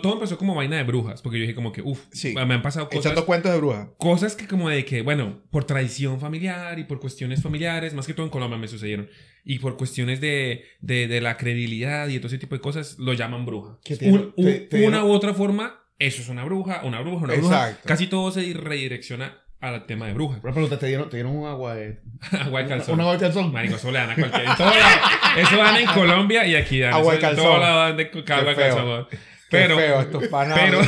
[0.00, 2.34] Todo empezó como vaina de brujas, porque yo dije como que, uff, Sí.
[2.34, 3.90] me han pasado cosas, Echando cuentos de bruja.
[3.98, 8.14] cosas que como de que, bueno, por tradición familiar y por cuestiones familiares, más que
[8.14, 9.08] todo en Colombia me sucedieron,
[9.44, 13.12] y por cuestiones de, de, de la credibilidad y todo ese tipo de cosas, lo
[13.14, 13.78] llaman bruja.
[13.82, 17.24] Tiene- Un- un- te- te- una u otra forma, eso es una bruja, una bruja,
[17.24, 17.68] una bruja.
[17.68, 17.88] Exacto.
[17.88, 20.40] Casi todo se redirecciona al tema de brujas.
[20.42, 22.00] Una pregunta, ¿te dieron, te dieron un agua de...
[22.40, 22.94] Agua de calzón.
[22.94, 23.52] Un agua de calzón?
[23.52, 24.46] Marico, eso le dan a cualquier.
[24.46, 25.00] en todo lado.
[25.36, 26.94] Eso dan en Colombia y aquí dan.
[26.94, 27.44] Agua de calzón.
[27.44, 29.08] todo lado dan de agua de feo.
[29.50, 29.50] Calzón.
[29.50, 30.58] Qué Pero, feo estos panas.
[30.58, 30.80] pero-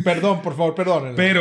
[0.04, 1.16] Perdón, por favor, perdónenlo.
[1.16, 1.40] pero.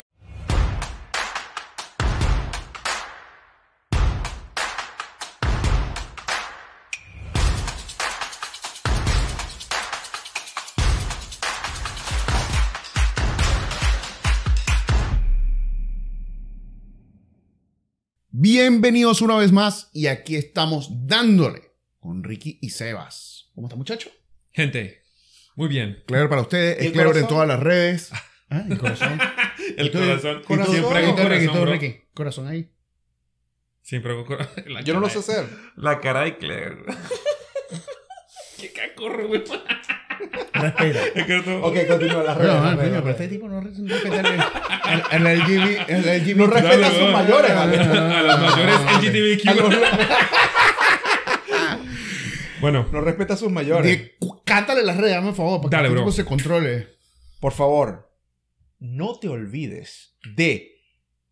[18.32, 23.50] Bienvenidos una vez más y aquí estamos dándole con Ricky y Sebas.
[23.56, 24.10] ¿Cómo está muchacho?
[24.52, 25.02] Gente,
[25.56, 26.04] muy bien.
[26.08, 28.12] Clever para ustedes, ¿Y es el Clever en todas las redes.
[28.50, 29.20] Ah, el corazón.
[29.78, 30.44] El corazón.
[30.46, 30.74] Corazón.
[30.74, 31.46] Siempre ¿Y hago tú, Ricky?
[31.46, 31.72] ¿Tú, corazón, bro.
[31.74, 32.02] Ricky?
[32.14, 32.72] Corazón ahí.
[33.82, 34.64] Siempre hago corazón.
[34.68, 35.46] La Yo no lo sé hacer.
[35.76, 36.78] La cara de Claire.
[38.60, 39.44] Qué cacorro, güey.
[40.54, 41.02] Respira.
[41.62, 45.28] Ok, continúa las No, no, coño, pero este tipo no re- no respeta el, el,
[45.28, 45.90] el LGBT.
[45.90, 46.38] El LGBT.
[46.38, 47.52] No respeta a sus mayores.
[47.52, 47.66] A
[48.24, 49.76] los mayores LGTBQ.
[52.62, 54.12] Bueno, No respeta a sus mayores.
[54.20, 56.88] Cu- Cántale las redes, dame por favor, para Dale, que tipo se controle.
[57.40, 58.12] Por favor,
[58.80, 60.72] no te olvides de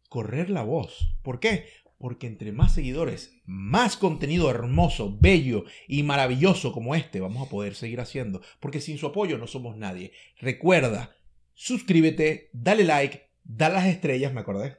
[0.10, 1.16] correr la voz.
[1.24, 1.66] ¿Por qué?
[1.98, 7.76] Porque entre más seguidores, más contenido hermoso, bello y maravilloso como este vamos a poder
[7.76, 8.42] seguir haciendo.
[8.60, 10.12] Porque sin su apoyo no somos nadie.
[10.40, 11.16] Recuerda,
[11.54, 14.78] suscríbete, dale like, dale las estrellas, me acordé.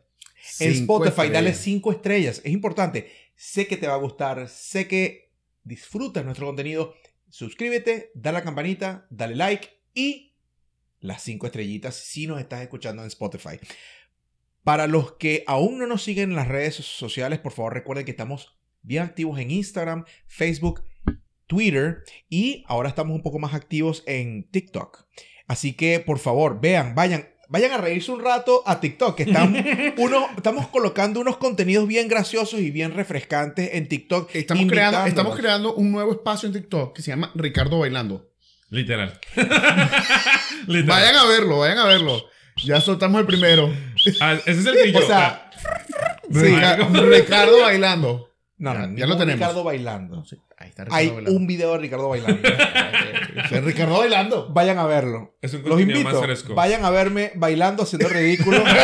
[0.60, 1.58] En Cinco Spotify, dale estrellas.
[1.64, 2.42] 5 estrellas.
[2.44, 3.10] Es importante.
[3.34, 4.46] Sé que te va a gustar.
[4.48, 5.23] Sé que
[5.64, 6.94] disfrutas nuestro contenido.
[7.28, 10.34] Suscríbete, dale la campanita, dale like y
[11.00, 13.58] las 5 estrellitas si nos estás escuchando en Spotify.
[14.62, 18.12] Para los que aún no nos siguen en las redes sociales, por favor recuerden que
[18.12, 20.82] estamos bien activos en Instagram, Facebook,
[21.46, 25.06] Twitter y ahora estamos un poco más activos en TikTok.
[25.46, 29.54] Así que por favor, vean, vayan, vayan a reírse un rato a TikTok, que están
[29.98, 34.34] uno, estamos colocando unos contenidos bien graciosos y bien refrescantes en TikTok.
[34.34, 38.28] Estamos creando, estamos creando un nuevo espacio en TikTok que se llama Ricardo Bailando.
[38.70, 39.20] literal.
[40.66, 40.86] literal.
[40.86, 42.24] Vayan a verlo, vayan a verlo.
[42.64, 43.72] Ya soltamos el primero.
[44.20, 44.98] Ah, ese es el que yo.
[45.04, 45.50] O sea,
[46.28, 48.30] Rica- Ricardo Bailando.
[48.58, 49.38] no, Ya- no, ya lo tenemos.
[49.40, 50.24] Ricardo bailando.
[50.24, 50.38] Ahí
[50.74, 51.32] está Ricardo Hay Bailando.
[51.38, 52.42] un video de Ricardo bailando.
[53.64, 54.48] Ricardo Bailando.
[54.52, 55.36] Vayan a verlo.
[55.40, 56.02] es un Los invito.
[56.10, 56.54] más fresco.
[56.54, 58.62] Vayan a verme bailando, haciendo ridículo.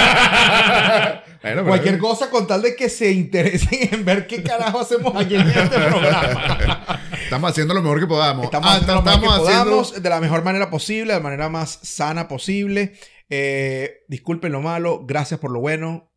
[1.42, 5.16] Bueno, Cualquier pero- cosa con tal de que se interesen en ver qué carajo hacemos
[5.16, 7.00] aquí en este programa.
[7.24, 8.44] Estamos haciendo lo mejor que podamos.
[8.44, 11.18] Estamos Ah, haciendo lo mejor que estamos haciendo- podamos de la mejor manera posible, de
[11.18, 12.92] la manera más sana posible.
[13.30, 16.09] Eh, disculpen lo malo, gracias por lo bueno.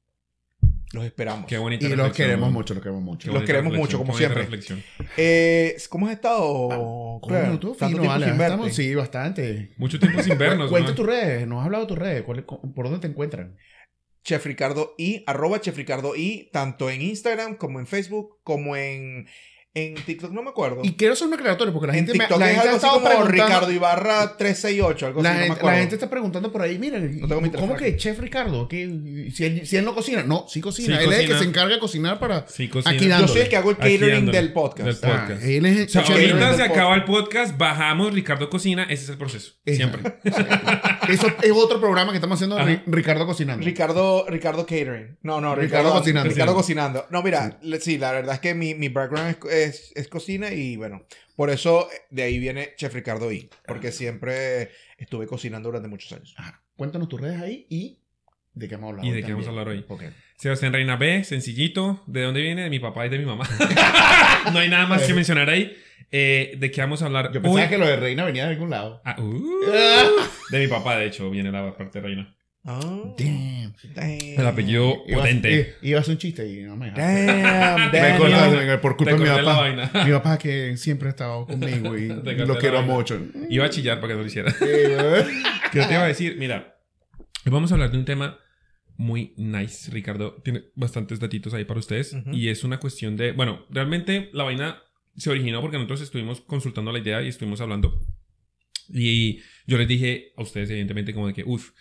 [0.93, 1.45] Los esperamos.
[1.47, 2.53] Qué bonita Y los queremos ¿no?
[2.53, 3.27] mucho, los queremos mucho.
[3.27, 4.47] Qué Los queremos mucho, como siempre.
[5.17, 6.39] Eh, ¿Cómo has estado?
[6.69, 7.47] ¿Cómo Claire?
[7.49, 7.59] no?
[7.59, 8.25] Tú Tanto fino, tiempo vale.
[8.27, 8.53] sin verte.
[8.53, 9.73] Estamos, sí, bastante.
[9.77, 10.69] Mucho tiempo sin vernos.
[10.69, 10.95] Cuenta ¿no?
[10.95, 11.47] tus redes.
[11.47, 12.21] Nos has hablado de tus redes.
[12.23, 13.57] ¿Cuál es- ¿Por dónde te encuentran?
[14.23, 19.27] Chef Ricardo y arroba Chef Ricardo y tanto en Instagram como en Facebook como en,
[19.75, 20.81] en TikTok, no me acuerdo.
[20.83, 22.71] Y quiero hacer un aclaratorio porque la en gente, me, TikTok la es gente ha
[22.73, 23.31] algo así como preguntando.
[23.45, 25.75] Ricardo Ibarra 368, algo La así, no me gente, acuerdo.
[25.75, 27.97] la gente está preguntando por ahí, mira, No tengo mi ¿cómo que.
[27.97, 28.67] Chef Ricardo?
[28.67, 30.99] ¿Qué- si, él, si él no cocina, no, sí cocina.
[30.99, 32.47] Sí él es el que se encarga de cocinar para.
[32.47, 32.95] Sí, cocina.
[32.95, 35.01] Aquí Yo soy el que hago el catering del podcast.
[35.01, 35.43] Del Ah, podcast.
[35.43, 38.83] él es el O sea, chef ahorita del se acaba el podcast, bajamos, Ricardo cocina,
[38.83, 39.53] ese es el proceso.
[39.65, 40.01] Siempre.
[41.09, 42.81] Eso es otro programa que estamos haciendo, Ajá.
[42.87, 43.65] Ricardo cocinando.
[43.65, 45.17] Ricardo, Ricardo Catering.
[45.21, 46.29] No, no, Ricardo Ricardo, cocinando.
[46.29, 47.05] Ricardo cocinando.
[47.09, 50.75] No, mira, sí, la verdad es que mi, mi background es, es- es cocina y
[50.77, 53.49] bueno, por eso eh, de ahí viene Chef Ricardo I.
[53.67, 56.33] Porque siempre estuve cocinando durante muchos años.
[56.37, 56.61] Ajá.
[56.75, 57.99] Cuéntanos tus redes ahí y
[58.53, 59.85] de qué vamos a hablar ¿Y hoy de qué vamos a hablar hoy?
[59.87, 60.03] Ok.
[60.37, 62.03] Sebastián Reina B, sencillito.
[62.07, 62.63] ¿De dónde viene?
[62.63, 63.47] De mi papá y de mi mamá.
[64.53, 65.75] no hay nada más que mencionar ahí.
[66.11, 67.43] Eh, ¿De qué vamos a hablar Yo hoy?
[67.43, 69.01] pensaba que lo de Reina venía de algún lado.
[69.05, 69.61] Ah, uh,
[70.51, 72.35] de mi papá, de hecho, viene la parte de Reina.
[72.63, 73.73] Damn.
[73.93, 74.39] damn.
[74.39, 75.59] El apellido Ibas- potente.
[75.59, 76.91] eh, Ibas a hacer un chiste y no me.
[76.91, 78.17] Damn, Me damn.
[78.17, 80.05] cortaste, por culpa de mi papá.
[80.05, 82.07] Mi papá que siempre ha estado conmigo y
[82.45, 83.19] lo quiero mucho.
[83.49, 84.53] Iba a chillar para que no lo hiciera.
[84.59, 86.37] ¿Qué te iba a decir?
[86.37, 86.77] Mira,
[87.45, 88.39] vamos a hablar de un tema
[88.95, 89.91] muy nice.
[89.91, 92.13] Ricardo tiene bastantes datitos ahí para ustedes.
[92.13, 92.31] Ujú.
[92.31, 93.33] Y es una cuestión de.
[93.33, 94.81] Bueno, realmente la vaina
[95.17, 97.99] se originó porque nosotros estuvimos consultando la idea y estuvimos hablando.
[98.89, 101.71] Y yo les dije a ustedes, evidentemente, como de que, uff,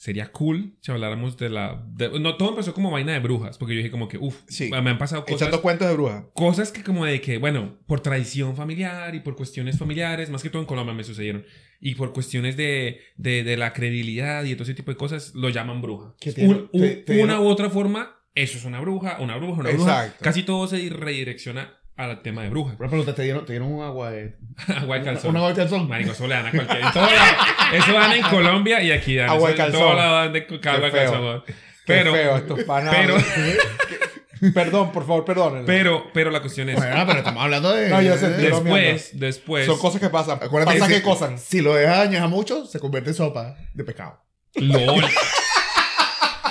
[0.00, 1.84] sería cool si habláramos de la.
[1.90, 3.58] de- no, todo empezó como vaina de brujas.
[3.58, 4.70] Porque yo dije, como que, uff, Sí.
[4.70, 5.42] me han pasado cosas.
[5.42, 6.30] Echando cuentos de bruja.
[6.34, 10.50] Cosas que como de que, bueno, por tradición familiar y por cuestiones familiares, más que
[10.50, 11.44] todo en Colombia me sucedieron.
[11.80, 15.48] y por cuestiones de, de, de la credibilidad y todo ese tipo de cosas lo
[15.48, 16.12] llaman bruja.
[16.18, 19.60] Tiene- Un- un- te- te- una u otra forma, eso es una bruja, una bruja,
[19.60, 20.04] una bruja.
[20.04, 20.24] Exacto.
[20.24, 22.74] Casi todo se redirecciona al tema de bruja.
[22.78, 24.36] Pero pregunta, ¿te dieron, te dieron un agua de...
[24.76, 25.30] Agua de calzón.
[25.30, 25.88] Un agua de calzón?
[25.88, 26.86] Marico, eso le dan a cualquiera.
[26.86, 27.36] en todo lado.
[27.74, 29.28] Eso dan en Colombia y aquí dan.
[29.30, 29.80] Agua de calzón.
[29.80, 31.10] todo lado dan de agua de feo.
[31.12, 31.42] calzón.
[31.46, 31.54] Qué
[31.86, 32.94] Pero, feo estos panas.
[32.96, 33.16] pero-
[34.54, 35.64] Perdón, por favor, perdón.
[35.66, 36.76] pero, pero la cuestión es.
[36.76, 37.88] Bueno, pero estamos hablando de...
[37.88, 38.28] No, yo sé.
[38.30, 39.66] Después, después.
[39.66, 40.38] Son cosas que pasan.
[40.40, 41.42] Acuérdate Pasa que si, cosas.
[41.42, 44.22] si lo dejas añejar mucho, se convierte en sopa de pescado.
[44.54, 45.04] LOL.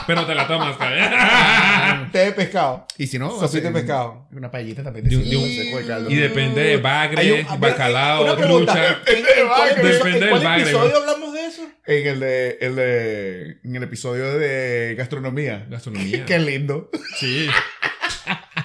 [0.08, 2.10] Pero te la tomas, cara.
[2.12, 2.88] Té de pescado.
[2.98, 4.28] Y si no, Sopita de pescado.
[4.32, 6.10] Una paellita también De de, un- de un- seco de caldo.
[6.10, 9.02] Y depende de bagre, un- bacalao, trucha.
[9.06, 9.26] ¿En, en
[9.86, 10.98] Depende episodio, del en cuál bagre, episodio ¿no?
[10.98, 11.62] hablamos de eso?
[11.86, 15.66] En el de, el de, en el episodio de gastronomía.
[15.70, 16.26] Gastronomía.
[16.26, 16.90] Qué lindo.
[17.18, 17.48] Sí.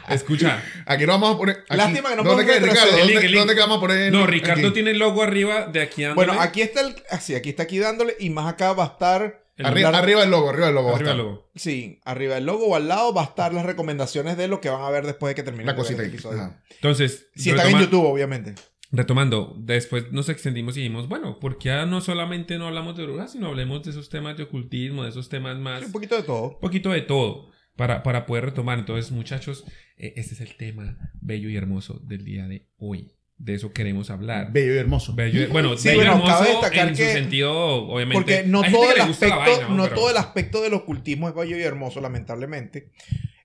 [0.08, 0.62] Escucha.
[0.86, 1.56] Aquí no vamos a poner.
[1.68, 2.72] aquí- Lástima que no ¿Dónde podemos queda.
[2.72, 2.90] Ricardo?
[2.90, 3.38] El ¿Dónde, link, el link.
[3.38, 4.12] dónde que vamos a poner?
[4.12, 4.26] No?
[4.26, 4.74] Ricardo Aquí.
[4.74, 6.26] tiene el logo arriba de aquí dándole.
[6.26, 6.94] Bueno, aquí está el.
[7.10, 8.16] Así, aquí está aquí dándole.
[8.18, 9.41] Y más acá va a estar.
[9.56, 10.94] El- Arriba, la- arriba el logo, arriba el logo.
[10.94, 11.50] arriba el logo.
[11.54, 14.70] Sí, arriba del logo o al lado va a estar las recomendaciones de lo que
[14.70, 16.08] van a ver después de que termine La cosita este ahí.
[16.14, 16.40] episodio.
[16.40, 16.62] Ajá.
[16.70, 18.54] Entonces, Si están en retoma- YouTube, obviamente.
[18.90, 23.32] retomando, después nos extendimos y dijimos, bueno, porque ya no solamente no hablamos de brujas,
[23.32, 25.80] sino hablemos de esos temas de ocultismo, de esos temas más.
[25.80, 26.50] Sí, un poquito de todo.
[26.54, 28.78] un poquito de todo para, para poder retomar.
[28.78, 29.64] Entonces, muchachos,
[29.96, 33.14] eh, este es el tema bello y hermoso del día de hoy.
[33.44, 34.52] De eso queremos hablar.
[34.52, 35.14] Bello y hermoso.
[35.16, 38.14] Bello, bueno, Sí, bello bueno, hermoso cabe destacar en que- su sentido, obviamente.
[38.14, 41.58] Porque no todo el aspecto, vaina, no Pero- todo el aspecto del ocultismo es bello
[41.58, 42.92] y hermoso, lamentablemente.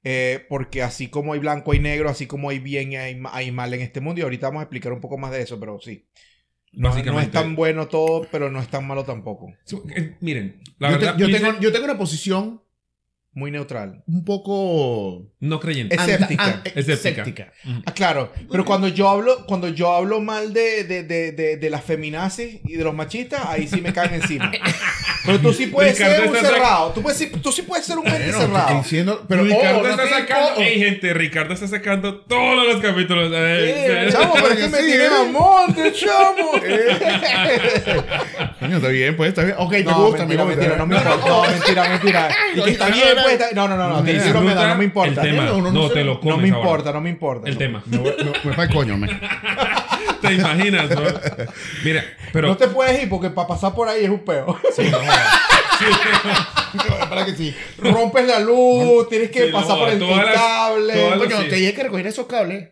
[0.03, 3.51] Eh, porque así como hay blanco hay negro, así como hay bien y hay, hay
[3.51, 4.19] mal en este mundo.
[4.21, 6.05] Y ahorita vamos a explicar un poco más de eso, pero sí.
[6.73, 9.47] No, no es tan bueno todo, pero no es tan malo tampoco.
[9.95, 12.61] Eh, Miren, la yo, te- tengo, yo tengo una posición
[13.37, 14.01] Muy neutral.
[14.07, 15.27] un poco.
[15.41, 15.93] no creyente.
[15.95, 16.43] Es- Escéptica.
[16.43, 17.21] an- Escéptica.
[17.21, 17.53] escéptica.
[17.85, 18.33] Ah, claro.
[18.51, 22.61] Pero cuando yo hablo, cuando yo hablo mal de, de, de, de, de las feminazis
[22.65, 24.51] y de los machistas, ahí sí me caen encima.
[25.25, 26.91] Pero tú sí puedes Ricardo ser un cerrado.
[26.93, 28.81] Tú, puedes, tú sí puedes ser un mente Bueno, te estoy cerrado.
[28.81, 30.49] diciendo, pero Ricardo oh, está sacando.
[30.55, 33.29] impo- Ey, gente, Ricardo está sacando todos los capítulos.
[33.35, 35.15] Eh, chamo, pero es que me Sí, tienen ¿eh?
[35.19, 36.51] a monte, chamo.
[38.59, 39.55] Coño, está bien, pues, está bien.
[39.59, 40.61] Ok, te No, gusta, mentira, me gusta.
[40.61, 41.27] mentira, no me importa.
[41.27, 42.29] No, mentira, mentira.
[42.55, 44.03] Y que está bien, no, está- No, no, no, no.
[44.03, 45.21] Te no, hicieron miedo, no me importa.
[45.21, 45.45] El tema.
[45.45, 46.57] No, no, No, no te lo No comes me ahora.
[46.69, 47.49] importa, no me importa.
[47.49, 47.83] El tema.
[47.85, 49.07] Me, me va el coño, me.
[50.21, 50.89] ¿Te imaginas?
[50.89, 51.01] no?
[51.83, 52.03] Mira,
[52.33, 52.47] pero.
[52.47, 54.57] No te puedes ir porque para pasar por ahí es un peo.
[57.09, 57.55] Para que sí.
[57.77, 59.99] Rompes la luz, tienes que Sí, no, pasar por el,
[60.33, 61.17] cable.
[61.19, 61.49] Coño, sí.
[61.49, 62.69] te dije que recoger esos cables.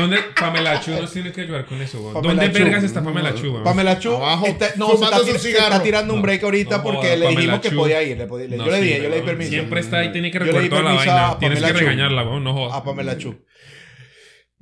[0.00, 2.12] ¿Dónde Pamela Chu nos tiene que ayudar con eso?
[2.12, 2.64] Pamela ¿Dónde Chu.
[2.64, 3.50] vergas está Pamela Chu?
[3.52, 3.64] weón?
[3.64, 7.16] Pamela Chu Abajo, está, no, se está, se está tirando un break ahorita no porque
[7.16, 7.76] le dijimos Pamela que Chu.
[7.76, 8.18] podía ir.
[8.18, 9.50] le podía- le- No, yo le sí, dije, yo le di permiso.
[9.50, 11.28] Siempre está ahí, tiene que Yo le recoger di toda la permiso vaina.
[11.30, 12.76] a Tienes que regañarla, no jodas.
[12.76, 13.44] A Pamela Chu.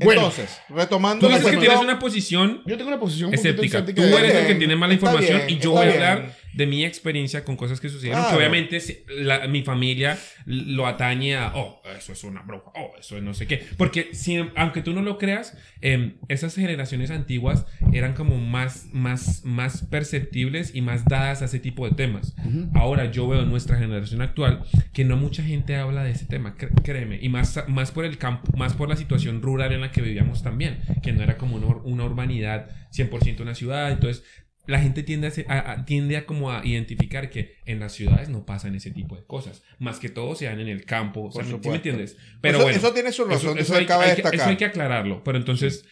[0.00, 0.20] Bueno.
[0.20, 3.84] Entonces, retomando Tú la dices que tienes una posición Yo tengo una posición escéptica.
[3.84, 5.94] Tú eres el que tiene mala información bien, y yo voy a bien.
[5.96, 8.20] hablar de mi experiencia con cosas que sucedieron.
[8.22, 8.36] Claro.
[8.38, 13.16] Que obviamente la- mi familia lo atañe a, oh, eso es una bruja, oh, eso
[13.16, 13.62] es no sé qué.
[13.76, 19.44] Porque si, aunque tú no lo creas, em, esas generaciones antiguas eran como más, más,
[19.44, 22.34] más perceptibles y más dadas a ese tipo de temas.
[22.74, 24.62] Ahora yo veo en nuestra generación actual
[24.92, 28.18] que no mucha gente habla de ese tema, cr- créeme, y más, más por el
[28.18, 31.56] campo, más por la situación rural en la que vivíamos también, que no era como
[31.56, 34.24] una, una urbanidad 100% una ciudad, entonces
[34.68, 38.28] la gente tiende a, a- a- tiende a como a identificar que en las ciudades
[38.28, 41.32] no pasan ese tipo de cosas, más que todo se dan en el campo, o
[41.32, 42.16] sea, Por ¿sí me entiendes?
[42.40, 44.34] Pero eso, bueno, eso tiene su razón, eso, eso, eso hay, cabe hay destacar.
[44.40, 45.84] eso hay que aclararlo, pero entonces,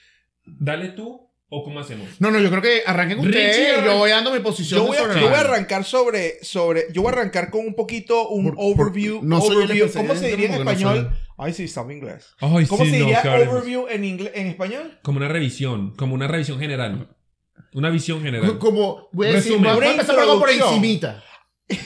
[0.45, 2.07] dale tú o cómo hacemos.
[2.21, 3.57] No, no, yo creo que arranquen ustedes.
[3.57, 4.81] Richie, yo voy dando mi posición.
[4.81, 6.87] Yo voy, a, sobre yo voy a arrancar sobre, sobre.
[6.93, 9.21] Yo voy a arrancar con un poquito un Por- por- overview.
[9.23, 9.89] no soy el overview.
[9.93, 11.11] ¿Cómo se diría en no español?
[11.11, 12.35] soy- Ay, sí, sabe inglés.
[12.41, 13.55] Ay, ¿Cómo sí, se no, diría ¿qué hablemos?
[13.55, 14.99] overview en, ingle- en español?
[15.03, 17.16] Como una revisión, como una revisión general.
[17.73, 18.59] Una visión general.
[18.61, 19.75] Como, voy a decir, Resumen.
[19.77, 20.85] voy a empezar por algo por Introducción.
[20.85, 21.25] encimita.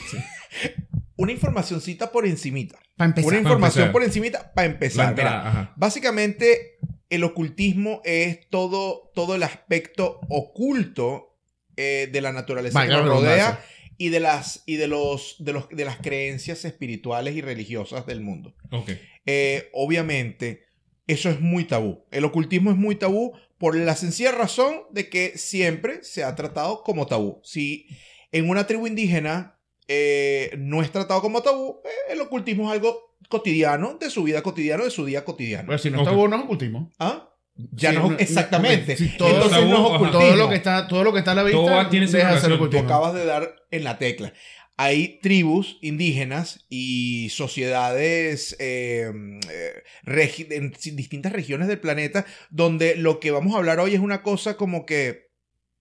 [1.17, 2.79] Una informacioncita por encimita.
[2.97, 3.29] Para empezar.
[3.29, 3.93] Una información empezar.
[3.93, 5.09] por encimita para La empezar.
[5.11, 5.75] entrada, Mira, ajá.
[5.77, 6.79] básicamente,
[7.11, 11.37] el ocultismo es todo, todo el aspecto oculto
[11.77, 13.65] eh, de la naturaleza Valga que la nos rodea redundancia.
[13.99, 18.21] y de las, y de los, de los, de las creencias espirituales y religiosas del
[18.23, 18.55] mundo.
[18.71, 18.91] Ok.
[19.27, 20.65] Eh, obviamente,
[21.07, 22.05] eso es muy tabú.
[22.11, 26.83] El ocultismo es muy tabú por la sencilla razón de que siempre se ha tratado
[26.83, 27.41] como tabú.
[27.45, 27.87] Si
[28.33, 33.15] en una tribu indígena eh, no es tratado como tabú, eh, el ocultismo es algo
[33.29, 35.67] cotidiano, de su vida cotidiana, de su día cotidiano.
[35.67, 36.91] Pero si no está bueno, no es ocultismo.
[36.99, 37.27] ¿Ah?
[37.73, 38.93] Ya Sí, no, exactamente.
[38.93, 40.21] no- sí, todo- Entonces tabú, no es ocultismo.
[40.21, 42.23] Todo lo que está, todo lo que está a la vista Todo tiene deja de
[42.23, 42.51] ser relación.
[42.53, 42.87] Tú ocultismo.
[42.87, 44.33] acabas de dar en la tecla.
[44.83, 49.13] Hay tribus indígenas y sociedades eh,
[49.51, 54.23] eh, en distintas regiones del planeta donde lo que vamos a hablar hoy es una
[54.23, 55.29] cosa como que...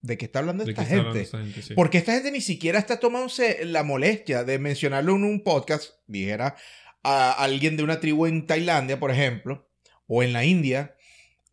[0.01, 1.21] ¿De qué está hablando ¿De esta hablando gente?
[1.21, 1.61] esta gente?
[1.61, 1.73] Sí.
[1.75, 6.57] Porque esta gente ni siquiera está tomándose la molestia de mencionarlo en un podcast, dijera
[7.01, 9.69] a alguien de una tribu en Tailandia, por ejemplo,
[10.07, 10.97] o en la India,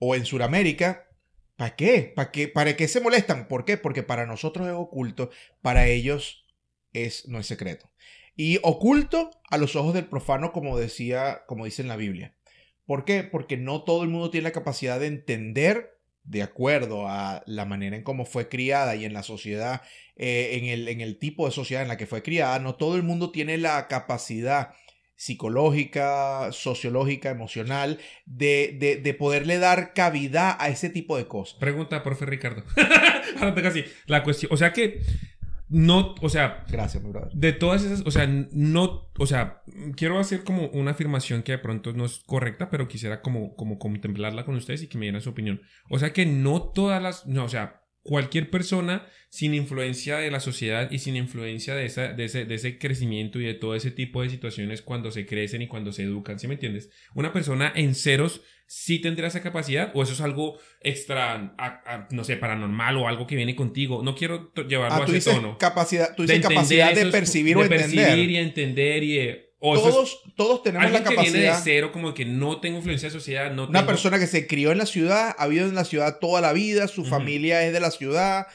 [0.00, 1.06] o en Sudamérica.
[1.54, 2.12] ¿Para qué?
[2.16, 2.48] ¿Para qué?
[2.48, 3.46] ¿Para qué se molestan?
[3.46, 3.76] ¿Por qué?
[3.76, 5.30] Porque para nosotros es oculto,
[5.62, 6.45] para ellos
[7.04, 7.90] es, no es secreto.
[8.36, 12.34] Y oculto a los ojos del profano, como decía, como dice en la Biblia.
[12.84, 13.24] ¿Por qué?
[13.24, 17.96] Porque no todo el mundo tiene la capacidad de entender de acuerdo a la manera
[17.96, 19.82] en cómo fue criada y en la sociedad,
[20.16, 22.96] eh, en, el, en el tipo de sociedad en la que fue criada, no todo
[22.96, 24.70] el mundo tiene la capacidad
[25.14, 31.58] psicológica, sociológica, emocional, de, de, de poderle dar cavidad a ese tipo de cosas.
[31.58, 32.64] Pregunta, profe Ricardo.
[34.06, 35.00] La cuestión, o sea que
[35.68, 37.32] no, o sea, Gracias, mi brother.
[37.32, 39.62] de todas esas, o sea, no, o sea,
[39.96, 43.78] quiero hacer como una afirmación que de pronto no es correcta, pero quisiera como, como
[43.78, 45.60] contemplarla con ustedes y que me dieran su opinión.
[45.90, 50.40] O sea que no todas las, no, o sea, cualquier persona sin influencia de la
[50.40, 53.90] sociedad y sin influencia de, esa, de, ese, de ese crecimiento y de todo ese
[53.90, 56.88] tipo de situaciones cuando se crecen y cuando se educan, ¿sí me entiendes?
[57.14, 62.08] Una persona en ceros sí tendrá esa capacidad o eso es algo extra, a- a-
[62.12, 64.02] no sé, paranormal o algo que viene contigo.
[64.02, 65.58] No quiero llevarlo Ah, a tú ese dices tono.
[65.58, 68.06] capacidad, tú De dices entender capacidad de percibir o de entender.
[68.06, 71.38] percibir y entender y de- o eso es Todos, todos tenemos la alguien que viene
[71.38, 71.64] de capacidad.
[71.64, 74.70] cero como que no tengo influencia de sociedad, no Una tengo- persona que se crió
[74.72, 77.80] en la ciudad, ha vivido en la ciudad toda la vida, su familia es de
[77.80, 78.46] la ciudad,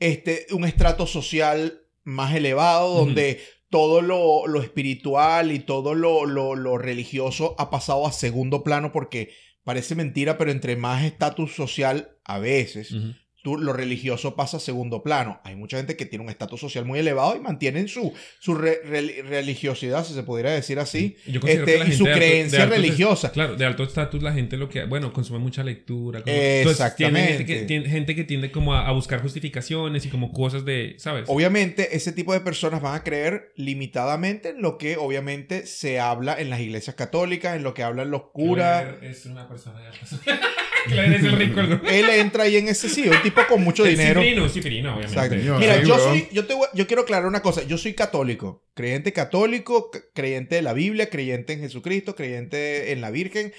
[0.00, 6.54] este, un estrato social más elevado, donde todo lo, lo espiritual y todo lo, lo-
[6.56, 12.16] lo religioso ha pasado a segundo plano porque parece mentira, pero entre más estatus social
[12.24, 12.94] a veces.
[13.42, 15.40] Tú, lo religioso pasa a segundo plano.
[15.44, 18.82] Hay mucha gente que tiene un estatus social muy elevado y mantienen su, su re-
[18.84, 22.58] rel- religiosidad, si se pudiera decir así, Yo este, que la y su de creencia
[22.58, 23.32] de alto- religiosa.
[23.32, 26.20] Claro, de alto estatus la gente lo que, bueno, consume mucha lectura.
[26.22, 27.20] como- Exactamente.
[27.20, 30.64] tiene gente, que, tiene gente que tiende como a, a buscar justificaciones y como cosas
[30.64, 31.24] de, ¿sabes?
[31.28, 36.38] Obviamente, ese tipo de personas van a creer limitadamente en lo que obviamente se habla
[36.40, 38.86] en las iglesias católicas, en lo que hablan los curas.
[39.02, 39.98] Es una persona de alto
[40.88, 41.86] Es el rico grupo.
[41.88, 44.20] Él entra ahí en ese sí, un tipo con mucho El dinero.
[44.20, 45.14] Cifrino, Cifrino, obviamente.
[45.14, 45.36] Exacto.
[45.38, 46.08] Señor, Mira, sí, yo weón.
[46.08, 47.62] soy, yo te voy- yo quiero aclarar una cosa.
[47.64, 53.10] Yo soy católico, creyente católico, creyente de la Biblia, creyente en Jesucristo, creyente en la
[53.10, 53.52] Virgen,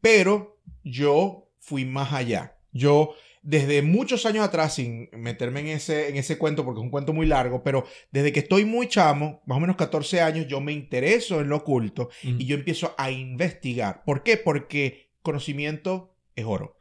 [0.00, 2.56] pero yo fui más allá.
[2.72, 6.90] Yo desde muchos años atrás, sin meterme en ese, en ese cuento, porque es un
[6.90, 10.60] cuento muy largo, pero desde que estoy muy chamo, más o menos 14 años, yo
[10.60, 12.36] me intereso en lo oculto Ujú.
[12.38, 14.02] y yo empiezo a investigar.
[14.04, 14.36] ¿Por qué?
[14.36, 16.76] Porque conocimiento es oro.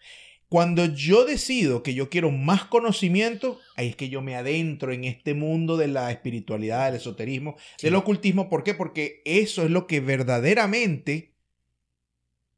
[0.48, 5.04] Cuando yo decido que yo quiero más conocimiento, ahí es que yo me adentro en
[5.04, 7.86] este mundo de la espiritualidad, del esoterismo, Sí.
[7.86, 8.50] del ocultismo.
[8.50, 8.74] ¿Por qué?
[8.74, 11.36] Porque eso es lo que verdaderamente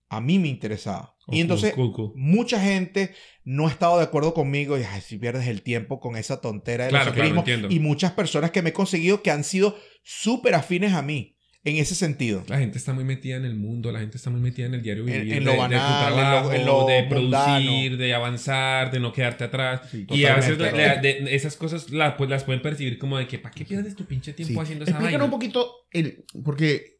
[0.09, 1.15] a mí me interesaba.
[1.27, 2.11] Y entonces cool, cool.
[2.15, 3.13] mucha gente
[3.45, 6.85] no ha estado de acuerdo conmigo y ay, si pierdes el tiempo con esa tontera
[6.85, 7.67] del Claro, esoterismo.
[7.69, 11.77] y muchas personas que me he conseguido que han sido súper afines a mí en
[11.77, 12.43] ese sentido.
[12.47, 14.81] La gente está muy metida en el mundo, la gente está muy metida en el
[14.81, 17.03] diario En- vivir, en de, lo de tu banal, en lo- trabajo, en lo de
[17.03, 17.53] mundano.
[17.55, 19.81] producir, de avanzar, de no quedarte atrás.
[19.91, 23.27] Sí, y a veces la- de- esas cosas la- pues, las pueden percibir como de
[23.27, 24.59] que ¿para qué pierdes tu pinche tiempo Sí.
[24.59, 25.25] haciendo esa Explícanos vaina?
[25.25, 26.99] un poquito, el, porque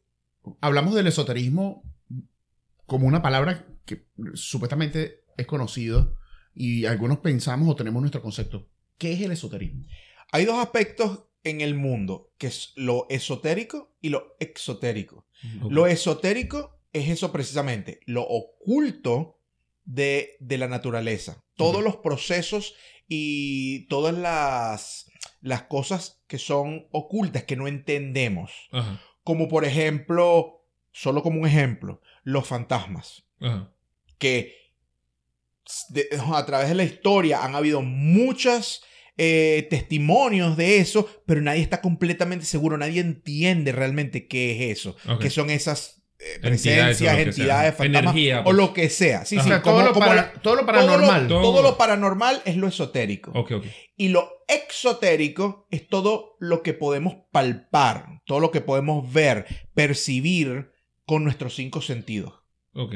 [0.60, 1.82] hablamos del esoterismo
[2.86, 6.16] como una palabra que supuestamente es conocido
[6.54, 8.68] y algunos pensamos o tenemos nuestro concepto.
[8.98, 9.84] ¿Qué es el esoterismo?
[10.30, 15.26] Hay dos aspectos en el mundo, que es lo esotérico y lo exotérico.
[15.62, 15.70] Ok.
[15.72, 19.38] Lo esotérico es eso precisamente, lo oculto
[19.84, 21.42] de, de la naturaleza.
[21.56, 22.74] Todos los procesos
[23.08, 28.52] y todas las, las cosas que son ocultas, que no entendemos.
[29.24, 33.24] Como por ejemplo, solo como un ejemplo, los fantasmas.
[34.18, 34.54] que
[35.88, 38.82] de- a través de la historia han habido muchos
[39.18, 44.96] eh, testimonios de eso, pero nadie está completamente seguro, nadie entiende realmente qué es eso,
[45.08, 45.20] Ok.
[45.20, 48.56] qué son esas eh, presencias, entidades, fantasmas Energía, o pues.
[48.56, 49.24] lo que sea.
[49.24, 49.44] Sí, Ajá.
[49.44, 51.28] sí, O sea, como- todo, lo como para- la- todo lo todo paranormal.
[51.28, 53.32] lo- Todo- lo paranormal es lo esotérico.
[53.34, 53.66] Ok, ok.
[53.96, 60.70] Y lo exotérico es todo lo que podemos palpar, todo lo que podemos ver, percibir
[61.04, 62.34] con nuestros cinco sentidos.
[62.74, 62.94] Ok.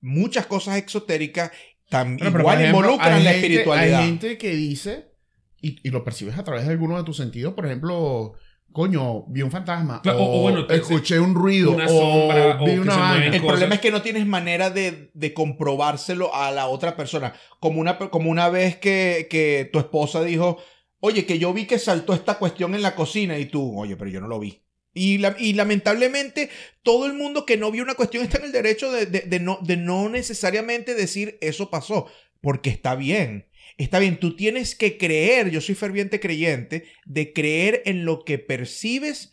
[0.00, 1.52] Muchas cosas exotéricas
[1.92, 4.00] también Bueno, igual ejemplo, involucran la gente- espiritualidad.
[4.00, 5.12] Hay gente que dice,
[5.60, 8.32] y, y lo percibes a través de alguno de tus sentidos, por ejemplo,
[8.72, 12.58] coño, vi un fantasma, Claro, o, o- o bueno, escuché un ruido, una o sombra,
[12.60, 13.26] o vi que una vaina.
[13.26, 13.46] El cosas.
[13.46, 17.34] problema es que no tienes manera de, de comprobárselo a la otra persona.
[17.60, 20.58] Como una, como una vez que, que tu esposa dijo,
[21.04, 24.08] Oye, que yo vi que saltó esta cuestión en la cocina y tú, oye, pero
[24.08, 24.62] yo no lo vi.
[24.94, 26.50] Y, la- y lamentablemente
[26.82, 29.40] todo el mundo que no vio una cuestión está en el derecho de, de- de
[29.40, 32.06] no, de no necesariamente decir eso pasó,
[32.40, 33.48] porque está bien.
[33.78, 38.38] Está bien, tú tienes que creer, yo soy ferviente creyente, de creer en lo que
[38.38, 39.32] percibes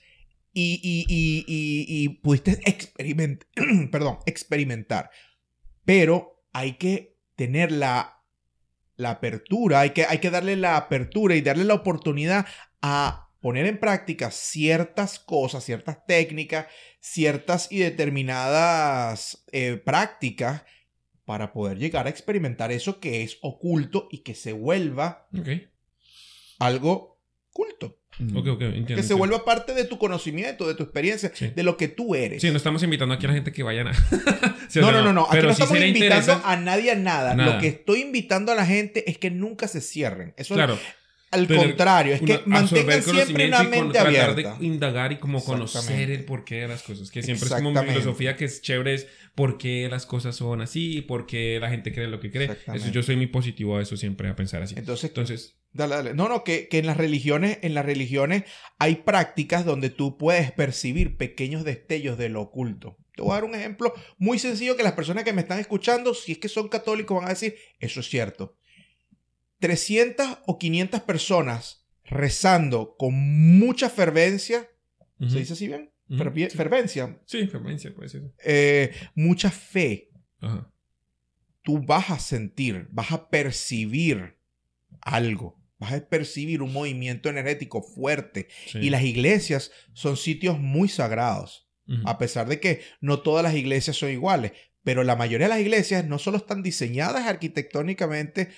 [0.54, 1.46] y, y, y,
[1.88, 3.48] y, pudiste experimentar,
[3.92, 5.12] perdón, experimentar.
[5.86, 8.24] Pero hay que tener la,
[8.96, 12.46] la apertura, hay que, hay que darle la apertura y darle la oportunidad
[12.82, 16.68] a poner en práctica ciertas cosas, ciertas técnicas,
[17.00, 20.64] ciertas y determinadas eh, prácticas
[21.26, 25.28] para poder llegar a experimentar eso que es oculto y que se vuelva
[26.60, 28.00] algo culto.
[28.18, 28.36] Mm.
[28.36, 28.96] ok, ok, entiendo.
[28.96, 31.48] Que se vuelva parte de tu conocimiento, de tu experiencia, Sí.
[31.48, 32.42] de lo que tú eres.
[32.42, 33.94] Sí, no estamos invitando aquí a la gente que vayan a...
[34.70, 35.22] Sí, o no, sea, no, no, no.
[35.24, 37.34] Aquí Pero no sí estamos invitando a nadie a nada.
[37.34, 37.56] Nada.
[37.56, 40.34] Lo que estoy invitando a la gente es que nunca se cierren.
[40.38, 40.78] Eso Claro,
[41.32, 44.56] al contrario, es que una- mantengan siempre una conocimiento y con- mente abierta.
[44.58, 47.12] de indagar y como conocer el porqué de las cosas.
[47.12, 50.62] Que siempre es como mi filosofía que es chévere es por qué las cosas son
[50.62, 52.50] así, por qué la gente cree lo que cree.
[52.74, 54.76] Eso yo soy muy positivo a eso siempre, a pensar así.
[54.78, 56.14] Entonces, Entonces, Dale, dale.
[56.16, 58.44] No, no, que, que en las religiones, en las religiones
[58.80, 62.98] hay prácticas donde tú puedes percibir pequeños destellos de lo oculto.
[63.16, 66.16] Te voy a dar un ejemplo muy sencillo que las personas que me están escuchando,
[66.16, 68.58] si es que son católicos, van a decir, eso es cierto.
[69.60, 73.14] 300 o 500 personas rezando con
[73.60, 74.68] mucha fervencia,
[75.20, 75.92] ujú, ¿se dice así bien?
[76.10, 78.24] Fervi- Fervencia, Sí, frecuencia puede ser.
[78.44, 80.72] eh, mucha fe, Ajá.
[81.62, 84.38] tú vas a sentir, vas a percibir
[85.02, 88.48] algo, vas a percibir un movimiento energético fuerte.
[88.68, 88.80] sí.
[88.80, 91.68] Y las iglesias son sitios muy sagrados,
[92.06, 94.52] a pesar de que no todas las iglesias son iguales,
[94.84, 98.50] pero la mayoría de las iglesias no solo están diseñadas arquitectónicamente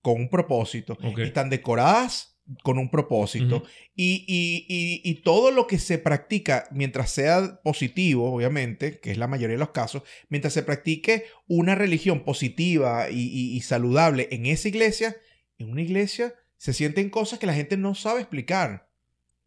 [0.00, 2.28] con un propósito, están decoradas
[2.64, 3.62] con un propósito.
[3.94, 9.18] Y, y- y- y todo lo que se practica, mientras sea positivo, obviamente, que es
[9.18, 14.68] la mayoría de los casos, mientras se practique una religión positiva y, saludable en esa
[14.68, 15.16] iglesia,
[15.58, 18.88] en una iglesia se sienten cosas que la gente no sabe explicar.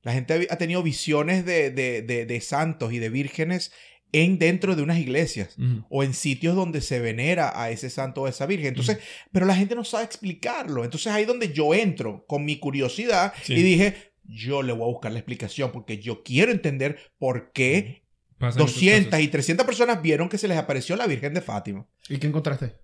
[0.02, 3.72] La gente ha, ha tenido visiones de, de- de- de santos y de vírgenes
[4.24, 5.56] en dentro de unas iglesias
[5.90, 8.68] o en sitios donde se venera a ese santo o a esa virgen.
[8.70, 9.00] Entonces,
[9.32, 10.84] pero la gente no sabe explicarlo.
[10.84, 13.54] Entonces ahí donde yo entro con mi curiosidad Sí.
[13.54, 18.04] y dije, yo le voy a buscar la explicación porque yo quiero entender por qué
[18.38, 19.22] Pasan esas 200 cosas.
[19.22, 21.86] y 300 personas vieron que se les apareció la Virgen de Fátima.
[22.10, 22.76] ¿Y qué encontraste?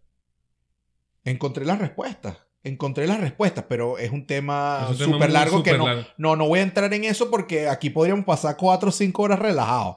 [1.24, 2.38] Encontré las respuestas.
[2.64, 6.04] Encontré las respuestas, pero es un tema súper largo que no, largo.
[6.18, 9.40] no, no voy a entrar en eso porque aquí podríamos pasar 4 o 5 horas
[9.40, 9.96] relajados.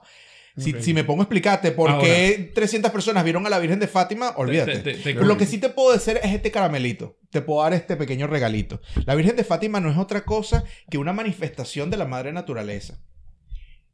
[0.57, 2.05] Si, me pongo a explicarte por Ahora.
[2.07, 4.77] qué 300 personas vieron a la Virgen de Fátima, olvídate.
[4.79, 7.19] Te- te- te- Pero lo que sí te puedo decir es este caramelito.
[7.31, 8.81] Te puedo dar este pequeño regalito.
[9.05, 13.01] La Virgen de Fátima no es otra cosa que una manifestación de la madre naturaleza.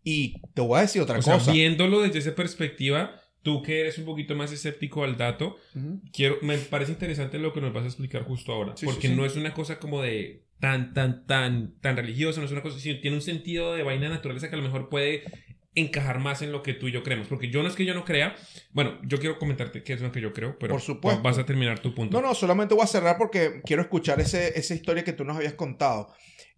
[0.02, 1.52] Y te voy a decir otra O sea, cosa.
[1.52, 5.56] viéndolo desde esa perspectiva, tú que eres un poquito más escéptico al dato,
[6.12, 8.76] quiero, me parece interesante lo que nos vas a explicar justo ahora.
[8.76, 9.14] Sí, porque sí, sí.
[9.14, 12.78] no es una cosa como de tan, tan, tan, tan religiosa, no es una cosa,
[12.78, 15.22] sino tiene un sentido de vaina de naturaleza que a lo mejor puede
[15.74, 17.28] encajar más en lo que tú y yo creemos.
[17.28, 18.35] Porque yo no es que yo no crea,
[18.72, 21.22] bueno, yo quiero comentarte qué es lo que yo creo, pero Por supuesto.
[21.22, 22.20] vas a terminar tu punto.
[22.20, 25.37] No, no, solamente voy a cerrar porque quiero escuchar ese, esa historia que tú nos
[25.37, 26.12] habías contado.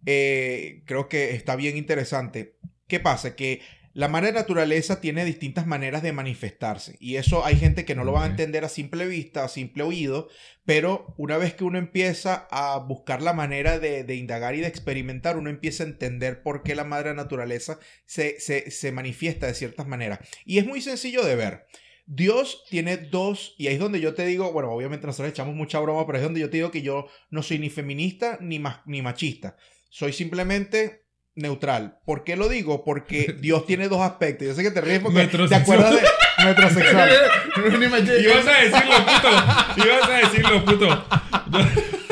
[0.05, 2.57] Eh, creo que está bien interesante.
[2.87, 3.35] ¿Qué pasa?
[3.35, 3.61] Que
[3.93, 6.97] la madre naturaleza tiene distintas maneras de manifestarse.
[6.99, 9.83] Y eso hay gente que no lo va a entender a simple vista, a simple
[9.83, 10.29] oído.
[10.65, 14.67] Pero una vez que uno empieza a buscar la manera de, de indagar y de
[14.67, 19.53] experimentar, uno empieza a entender por qué la madre naturaleza se, se, se manifiesta de
[19.53, 20.19] ciertas maneras.
[20.45, 21.65] Y es muy sencillo de ver.
[22.05, 25.79] Dios tiene dos, y ahí es donde yo te digo, bueno, obviamente nosotros echamos mucha
[25.79, 28.83] broma, pero es donde yo te digo que yo no soy ni feminista ni, ma-
[28.85, 29.55] ni machista.
[29.89, 31.02] Soy simplemente
[31.35, 31.97] neutral.
[32.05, 32.83] ¿Por qué lo digo?
[32.83, 34.47] Porque Dios tiene dos aspectos.
[34.47, 37.09] Yo sé que te ríes porque te acuerdas de metrosexual.
[37.55, 39.85] Lle- Ibas a decirlo, puto.
[39.85, 41.05] Ibas a decirlo, puto.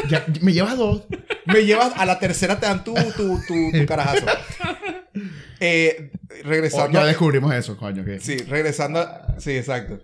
[0.09, 1.03] Ya, me llevas dos.
[1.45, 4.25] Me llevas a la tercera, te dan tu, tu, tu, tu carajazo.
[5.59, 6.11] Eh,
[6.43, 6.97] Oh, regresando.
[6.99, 8.03] ya descubrimos eso, coño.
[8.05, 8.19] Que...
[8.19, 8.99] Sí, regresando.
[9.01, 9.99] a- Sí, exacto.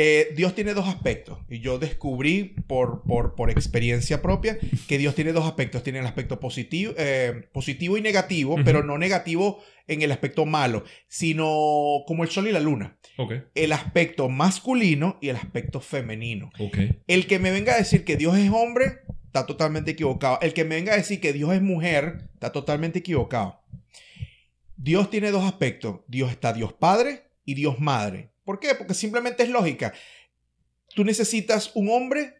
[0.00, 1.40] Eh, Dios tiene dos aspectos.
[1.48, 4.56] Y yo descubrí por, por, por experiencia propia
[4.86, 5.82] que Dios tiene dos aspectos.
[5.82, 10.84] Tiene el aspecto positivo, eh, positivo y negativo, pero no negativo en el aspecto malo,
[11.08, 12.96] sino como el sol y la luna.
[13.56, 16.52] El aspecto masculino y el aspecto femenino.
[17.08, 20.38] El que me venga a decir que Dios es hombre, está totalmente equivocado.
[20.42, 23.62] El que me venga a decir que Dios es mujer, está totalmente equivocado.
[24.76, 26.02] Dios tiene dos aspectos.
[26.06, 28.30] Dios está Dios Padre y Dios Madre.
[28.48, 28.74] ¿Por qué?
[28.74, 29.92] Porque simplemente es lógica.
[30.94, 32.36] Tú necesitas un hombre,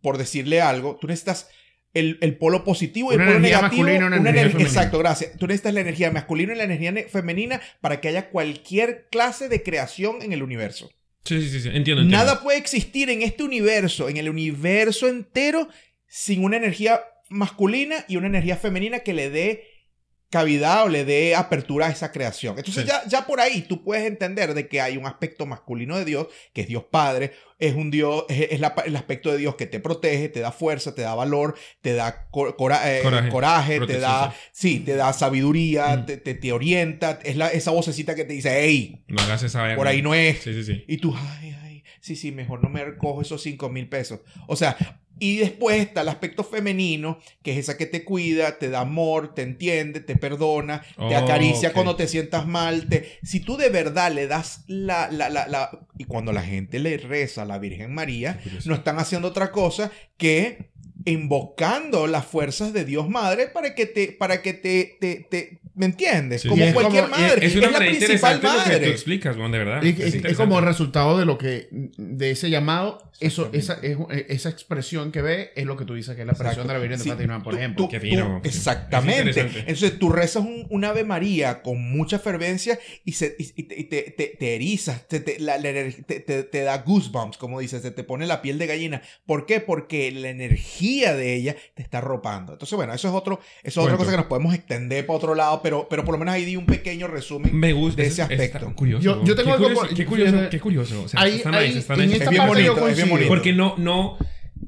[0.00, 1.48] por decirle algo, tú necesitas
[1.94, 3.82] el, el polo positivo y Una el polo energía negativo.
[3.82, 4.64] masculina y una una energía.
[4.66, 5.36] Exacto, gracias.
[5.36, 9.48] Tú necesitas la energía masculina y la energía ne- femenina para que haya cualquier clase
[9.48, 10.92] de creación en el universo.
[11.24, 11.68] Sí, sí, sí, sí.
[11.70, 12.16] Entiendo, entiendo.
[12.16, 15.68] Nada puede existir en este universo, en el universo entero,
[16.06, 19.64] sin una energía masculina y una energía femenina que le dé
[20.30, 22.58] cavidad o le dé apertura a esa creación.
[22.58, 22.88] Entonces Sí.
[22.88, 26.26] ya, ya por ahí tú puedes entender de que hay un aspecto masculino de Dios,
[26.52, 29.66] que es Dios Padre, es un Dios, es, es la- el aspecto de Dios que
[29.66, 33.28] te protege, te da fuerza, te da valor, te da cora- eh, Coraje.
[33.30, 36.06] coraje, te da, sí, te da sabiduría, Mm.
[36.06, 39.62] te, te, te orienta, es la, esa vocecita que te dice, hey, No hagas esa
[39.62, 39.76] vaina.
[39.76, 40.40] por ahí no es.
[40.42, 40.84] Sí, sí, sí.
[40.86, 44.20] Y tú, ay, ay, sí, sí, mejor no me recojo esos 5 mil pesos.
[44.46, 44.76] O sea,
[45.20, 49.34] y después está el aspecto femenino, que es esa que te cuida, te da amor,
[49.34, 52.88] te entiende, te perdona, te Oh, acaricia cuando te sientas mal.
[52.88, 53.18] Te...
[53.22, 56.96] Si tú de verdad le das la, la, la, la- Y cuando la gente le
[56.98, 60.70] reza a la Virgen María, no están haciendo otra cosa que
[61.04, 65.86] invocando las fuerzas de Dios Madre para que te, para que te, te, te- ¿me
[65.86, 66.42] entiendes?
[66.42, 66.48] Sí.
[66.48, 67.46] Como es cualquier como- madre.
[67.46, 68.90] Es una la manera principal lo que tú madre.
[68.90, 69.84] explicas, Juan, de verdad.
[69.84, 74.26] Es es, es como resultado de lo que de ese llamado eso esa, Exactamente.
[74.30, 76.62] es- esa expresión que ve es lo que tú dices que es la Exacto.
[76.62, 78.40] de la Virgen de Sí, Fátima por tú- ejemplo tú- Qué fino.
[78.42, 79.40] tú- Es exactamente.
[79.40, 83.84] Entonces tú rezas un, un Ave María con mucha fervencia y, se, y, y te,
[83.84, 87.82] te, te- te erizas, te, te- la- la te- te- te da goosebumps, como dices,
[87.82, 89.02] se te pone la piel de gallina.
[89.26, 89.60] ¿Por qué?
[89.60, 92.52] Porque la energía de ella te está arropando.
[92.52, 95.34] Entonces, bueno, eso es, otro, eso es otra cosa que nos podemos extender para otro
[95.34, 97.54] lado, pero, pero por lo menos ahí di un pequeño resumen.
[97.54, 98.58] Me gusta de ese es- aspecto.
[98.58, 99.02] está curioso.
[99.04, 101.02] Yo- yo tengo qué algo curioso, por- qué curioso, qué curioso.
[101.02, 102.96] O sea, ahí, está ahí, nice, está en esta Es bien parte yo bonito, es
[102.96, 103.28] bien bonito.
[103.28, 104.16] Porque no, no,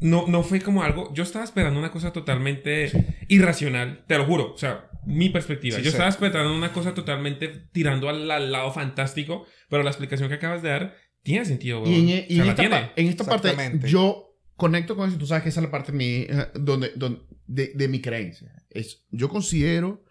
[0.01, 1.13] no, no fue como algo.
[1.15, 2.91] Yo estaba esperando una cosa totalmente
[3.29, 4.53] irracional, te lo juro.
[4.53, 5.77] O sea, mi perspectiva.
[5.77, 5.95] Sí, yo sí.
[5.97, 10.63] estaba esperando una cosa totalmente tirando al, al lado fantástico, pero la explicación que acabas
[10.63, 12.91] de dar tiene sentido, y en, y O en sea, la esta, tiene.
[12.97, 13.55] en esta parte
[13.87, 16.93] yo conecto con eso tú sabes que esa es la parte de mi, eh, donde,
[16.97, 20.05] donde- de, de mi creencia es yo considero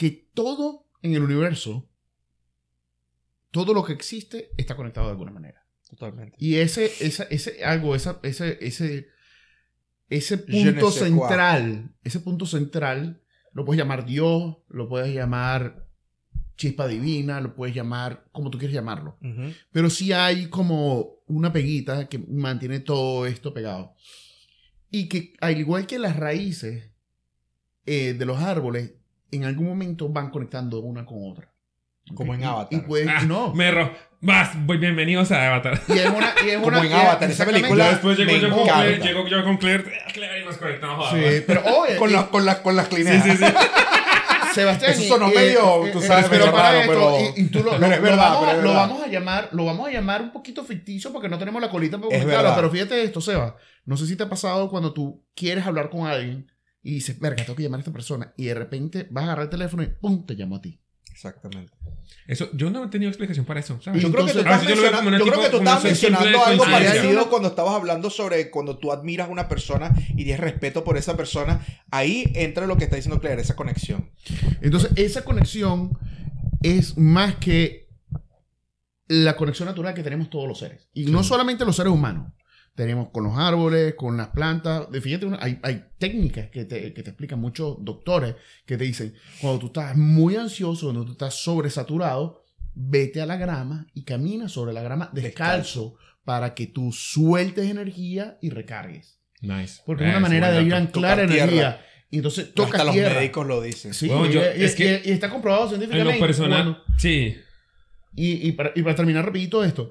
[0.00, 1.86] que todo en el universo
[3.50, 5.60] todo lo que existe está conectado de alguna manera
[5.90, 6.36] Totalmente.
[6.38, 8.58] Y ese, esa, ese algo, esa, ese,
[10.08, 13.20] ese, punto central, ese punto central,
[13.52, 15.88] lo puedes llamar Dios, lo puedes llamar
[16.56, 19.18] chispa divina, lo puedes llamar como tú quieres llamarlo.
[19.72, 23.96] Pero sí hay como una peguita que mantiene todo esto pegado.
[24.92, 26.92] Y que al igual que las raíces
[27.84, 28.92] eh, de los árboles,
[29.32, 31.52] en algún momento van conectando una con otra.
[32.14, 32.68] Como en Avatar.
[32.72, 33.54] Y, puede- Ah, no.
[33.54, 35.80] Me ro- Vas, voy bienvenidos a Avatar.
[35.88, 37.88] Y es una, y es Como una- en Avatar, esa película.
[37.90, 38.64] después llego me yo con.
[38.64, 39.84] Claire, llego yo con Claire.
[40.06, 41.10] Ah, Claire y nos conectamos.
[41.10, 43.24] Sí, pero oye, Con, y- las con, las con las Sí, clineas.
[43.24, 43.44] sí, sí.
[44.54, 44.90] Sebastián.
[44.92, 47.36] Eso y- sonó y- medio, eh, tú eh, sabes, pero medio para raro, esto, pero-
[47.36, 49.06] y, y tú lo, lo- es lo verdad, vamos, pero a- es lo vamos a
[49.06, 52.22] llamar, lo vamos a llamar un poquito ficticio porque no tenemos la colita para Es
[52.22, 52.42] comentarlo.
[52.50, 52.56] verdad.
[52.56, 53.56] Pero fíjate esto, Seba.
[53.84, 56.49] No sé si te ha pasado cuando tú quieres hablar con alguien
[56.82, 58.32] y dices, verga, tengo que llamar a esta persona.
[58.36, 60.80] Y de repente vas a agarrar el teléfono y pum, te llamo a ti.
[61.12, 61.72] Exactamente.
[62.26, 63.78] Eso, yo no he tenido explicación para eso.
[63.80, 65.24] Yo creo que tú entonces- estás a veces yo lo veo como mencionando, una yo
[65.24, 68.92] creo tipo- que tú como estabas mencionando algo parecido cuando estabas hablando sobre cuando tú
[68.92, 71.64] admiras a una persona y tienes respeto por esa persona.
[71.90, 74.10] Ahí entra lo que está diciendo Claire, esa conexión.
[74.62, 75.98] Entonces, esa conexión
[76.62, 77.88] es más que
[79.08, 80.88] la conexión natural que tenemos todos los seres.
[80.94, 81.28] Y no Sí.
[81.30, 82.32] solamente los seres humanos.
[82.80, 84.86] Tenemos con los árboles, con las plantas.
[85.02, 89.58] Fíjate, hay, hay técnicas que te, que te explican muchos doctores que te dicen, cuando
[89.58, 92.42] tú estás muy ansioso, cuando tú estás sobresaturado,
[92.74, 98.38] vete a la grama y camina sobre la grama descalzo, para que tú sueltes energía
[98.40, 99.20] y recargues.
[99.42, 99.82] Nice.
[99.84, 101.34] Porque es una manera de ir a anclar tierra.
[101.44, 101.86] energía.
[102.10, 103.92] Y entonces toca Hasta los médicos lo dicen.
[103.92, 106.18] Sí, Bueno, y- yo- y, es que- y- está comprobado En científicamente.
[106.18, 107.36] lo personal, Bueno, sí.
[108.16, 109.90] y, y para, y para terminar rapidito esto,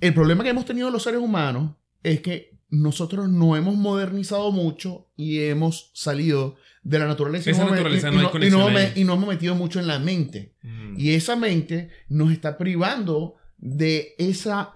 [0.00, 5.08] el problema que hemos tenido los seres humanos es que nosotros no hemos modernizado mucho
[5.16, 7.50] y hemos salido de la naturaleza.
[7.50, 9.78] y Esa no hemos- naturaleza y- no y y no y nos hemos metido mucho
[9.80, 10.54] en la mente.
[10.62, 10.98] Mm.
[10.98, 14.72] Y esa mente nos está privando de esa,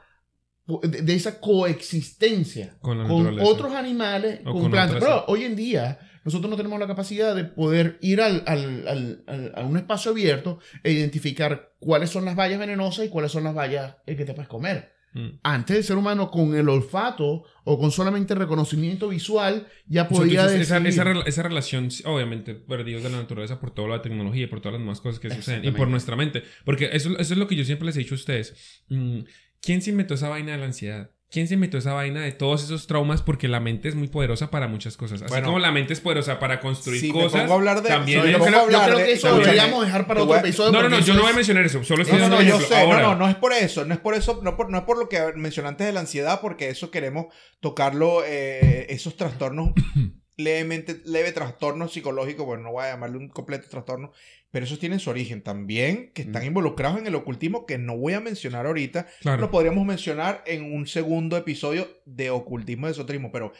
[0.82, 3.00] de, esa coexistencia Con
[3.40, 4.98] otros animales, O con, con plantas.
[5.00, 8.86] Pero hoy en día nosotros no tenemos la capacidad de poder ir al, al-
[9.26, 13.44] al- a un espacio abierto e identificar cuáles son las bayas venenosas y cuáles son
[13.44, 14.92] las bayas eh, que te puedes comer.
[15.12, 15.28] Mm.
[15.42, 20.18] Antes el ser humano con el olfato o con solamente reconocimiento visual ya O sea,
[20.18, 21.08] podía entonces, esa, decidir.
[21.08, 24.74] esa, esa relación, obviamente, perdidos de la naturaleza por toda la tecnología y por todas
[24.74, 25.64] las demás cosas que suceden.
[25.64, 26.44] Y por nuestra mente.
[26.64, 28.84] Porque eso, eso es lo que yo siempre les he dicho a ustedes.
[28.88, 29.20] Mm,
[29.60, 31.10] ¿Quién se inventó esa vaina de la ansiedad?
[31.30, 33.22] ¿Quién se inventó esa vaina de todos esos traumas?
[33.22, 35.22] Porque la mente es muy poderosa para muchas cosas.
[35.22, 35.46] Así Bueno.
[35.46, 37.42] como la mente es poderosa para construir Si me cosas.
[37.42, 40.22] pongo a hablar de- también me yo creo, yo creo que eso deberíamos dejar para
[40.24, 40.72] otro episodio.
[40.72, 41.84] No, no, no, yo no voy a mencionar eso.
[41.84, 43.84] Solo No, estoy no, no, un yo sé, no, Ahora, no, no es por eso,
[43.84, 46.00] no es por eso, no, por, no es por lo que mencioné antes de la
[46.00, 47.26] ansiedad, porque eso queremos
[47.60, 49.70] tocarlo, eh, esos trastornos
[50.42, 54.12] levemente, leve trastorno psicológico, bueno, no voy a llamarle un completo trastorno,
[54.50, 56.46] pero esos tienen su origen también, que están Mm.
[56.48, 59.40] involucrados en el ocultismo, que no voy a mencionar ahorita, Claro.
[59.40, 63.52] lo podríamos mencionar en un segundo episodio de ocultismo y esoterismo, pero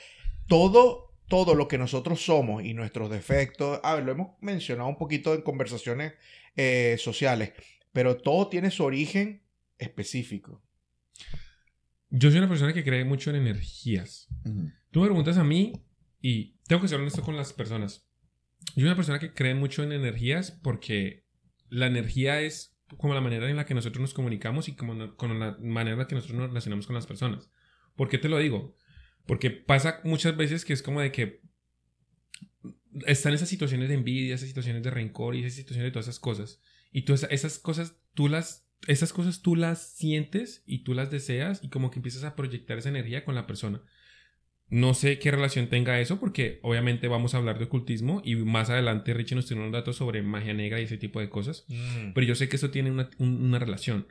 [0.49, 4.99] todo, todo lo que nosotros somos y nuestros defectos, a ver, lo hemos mencionado un
[4.99, 6.15] poquito en conversaciones
[6.57, 7.53] eh, sociales,
[7.93, 9.43] pero todo tiene su origen
[9.79, 10.61] específico.
[12.11, 14.27] Yo soy una persona que cree mucho en energías.
[14.91, 15.73] Tú me preguntas a mí
[16.21, 18.07] y tengo que ser honesto con las personas.
[18.69, 21.25] Yo soy una persona que cree mucho en energías porque
[21.69, 25.39] la energía es como la manera en la que nosotros nos comunicamos y como con
[25.39, 27.51] la manera en la que nosotros nos relacionamos con las personas.
[27.97, 28.77] ¿Por qué te lo digo?
[29.27, 31.41] Porque pasa muchas veces que es como de que
[33.07, 36.19] están esas situaciones de envidia, esas situaciones de rencor y esas situaciones de todas esas
[36.21, 36.61] cosas.
[36.93, 41.11] Y tú esa- esas cosas, tú las, esas cosas tú las sientes y tú las
[41.11, 43.83] deseas y como que empiezas a proyectar esa energía con la persona.
[44.71, 48.71] No sé qué relación tenga eso porque obviamente vamos a hablar de ocultismo y más
[48.71, 51.67] adelante Richie nos tiene unos datos sobre magia negra y ese tipo de cosas.
[52.15, 54.07] Pero yo sé que eso tiene una, un- una relación.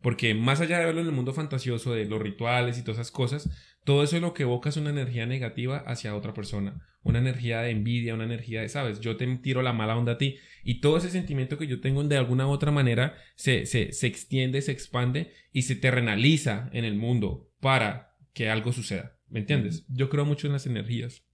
[0.00, 3.10] Porque más allá de verlo en el mundo fantasioso, de los rituales y todas esas
[3.10, 3.48] cosas,
[3.84, 6.86] todo eso lo que evoca es una energía negativa hacia otra persona.
[7.02, 10.18] Una energía de envidia, una energía de, sabes, yo te tiro la mala onda a
[10.18, 10.36] ti.
[10.62, 14.06] Y todo ese sentimiento que yo tengo de alguna u otra manera se, se, se
[14.06, 19.13] extiende, se expande y se terrenaliza en el mundo para que algo suceda.
[19.34, 19.84] ¿Me entiendes?
[19.88, 21.24] Yo creo mucho en las energías.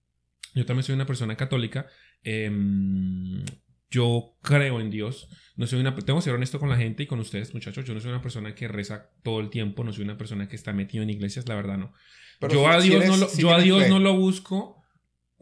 [0.53, 1.87] Yo también soy una persona católica.
[2.23, 3.43] em,
[3.89, 5.27] yo creo en Dios.
[5.57, 7.83] No soy una, tengo que ser honesto con la gente y con ustedes, muchachos.
[7.85, 9.83] Yo no soy una persona que reza todo el tiempo.
[9.83, 11.93] No soy una persona que está metido en iglesias, la verdad no.
[12.39, 13.89] Pero yo si- a Dios, eres- no, lo, si yo a Dios fe.
[13.89, 14.81] no lo busco.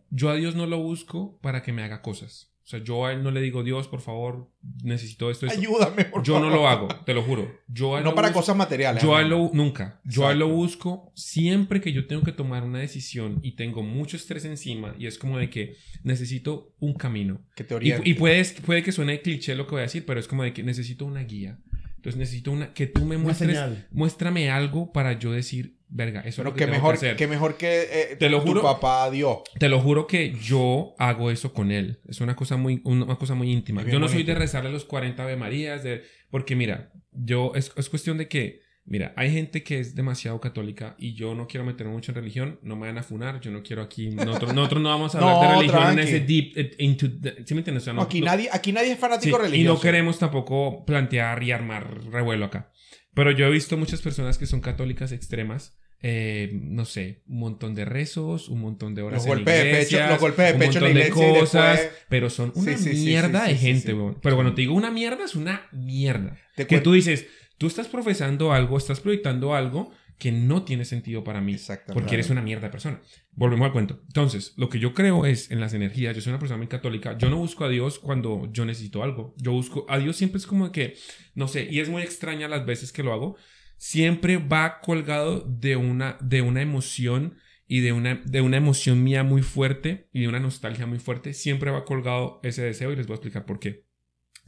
[0.09, 2.48] Yo a Dios no lo busco para que me haga cosas.
[2.69, 4.47] O sea, yo a él no le digo, Dios, por favor,
[4.83, 5.47] necesito esto.
[5.47, 5.57] esto".
[5.59, 7.51] Ayúdame, por Yo no lo hago, te lo juro.
[7.67, 9.01] Yo a él No lo para busco- cosas materiales.
[9.01, 9.99] yo a él lo, nunca.
[10.05, 13.81] Yo a él lo busco siempre que yo tengo que tomar una decisión y tengo
[13.81, 17.41] mucho estrés encima y es como de que necesito un camino.
[17.55, 18.07] Que te Y, oriente.
[18.07, 20.53] y puede, puede que suene cliché lo que voy a decir, pero es como de
[20.53, 21.57] que necesito una guía.
[21.95, 23.87] Entonces necesito una que tú me Una muestres, señal.
[23.89, 27.15] muéstrame algo para yo decir, verga, eso Pero es lo que, que mejor, que hacer.
[27.15, 28.61] que mejor que eh, Te lo tu juro.
[28.61, 29.39] papá Dios.
[29.57, 31.99] Te lo juro que yo hago eso con él.
[32.07, 33.83] Es una cosa muy, una cosa muy íntima.
[33.85, 37.89] Yo no soy de rezarle los 40 Ave Marías, de, porque mira, yo, es, es
[37.89, 41.91] cuestión de que, mira, hay gente que es demasiado católica y yo no quiero meterme
[41.93, 44.89] mucho en religión, no me van a funar, yo no quiero aquí, nosotros, nosotros no
[44.89, 46.11] vamos a hablar No, de religión en tranqui.
[46.11, 47.83] ese deep, eh, into, the- ¿sí me entiendes?
[47.83, 49.73] O sea, No, aquí, no- nadie, aquí nadie es Sí, fanático y religioso.
[49.73, 52.71] no queremos tampoco plantear y armar revuelo acá.
[53.13, 55.75] Pero yo he visto muchas personas que son católicas extremas.
[56.01, 59.71] eh, no sé, un montón de rezos, un montón de horas Los en golpes de
[59.97, 62.53] pecho- los golpes de un pecho en la montón de iglesia cosas, después- pero son
[62.55, 64.17] una Sí, sí, sí, mierda sí, de gente, weón.
[64.21, 66.37] Pero cuando te digo una mierda, es una mierda.
[66.55, 67.25] Te Que tú dices,
[67.57, 71.55] tú estás profesando algo, estás proyectando algo que no tiene sentido para mí.
[71.93, 73.01] Porque eres una mierda de persona.
[73.31, 74.01] Volvemos al cuento.
[74.07, 76.13] Entonces, lo que yo creo es en las energías.
[76.13, 77.17] Yo soy una persona muy católica.
[77.17, 79.33] Yo no busco a Dios cuando yo necesito algo.
[79.37, 80.95] Yo busco a Dios siempre es como que,
[81.35, 83.37] no sé, y es muy extraña las veces que lo hago.
[83.77, 89.23] Siempre va colgado de una, de una emoción y de una, de una emoción mía
[89.23, 91.33] muy fuerte y de una nostalgia muy fuerte.
[91.33, 93.88] Siempre va colgado ese deseo y les voy a explicar por qué.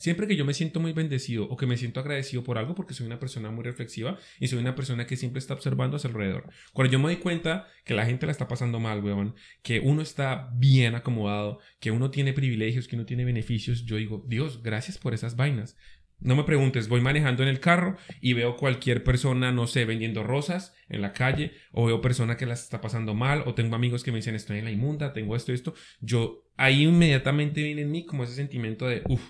[0.02, 2.96] Siempre que yo me siento muy bendecido o que me siento agradecido por algo, porque
[2.96, 6.08] soy una persona muy reflexiva y soy una persona que siempre está observando a su
[6.08, 6.50] alrededor.
[6.74, 10.02] Cuando yo me doy cuenta que la gente la está pasando mal, weón, que uno
[10.02, 14.98] está bien acomodado, que uno tiene privilegios, que uno tiene beneficios, yo digo, Dios, gracias
[14.98, 15.78] por esas vainas.
[16.20, 20.24] No me preguntes, voy manejando en el carro y veo cualquier persona, no sé, vendiendo
[20.24, 24.04] rosas en la calle, o veo persona que las está pasando mal, o tengo amigos
[24.04, 25.76] que me dicen, estoy en la inmunda, tengo esto, esto.
[26.00, 29.22] Yo, ahí inmediatamente viene en mí como ese sentimiento de, uff,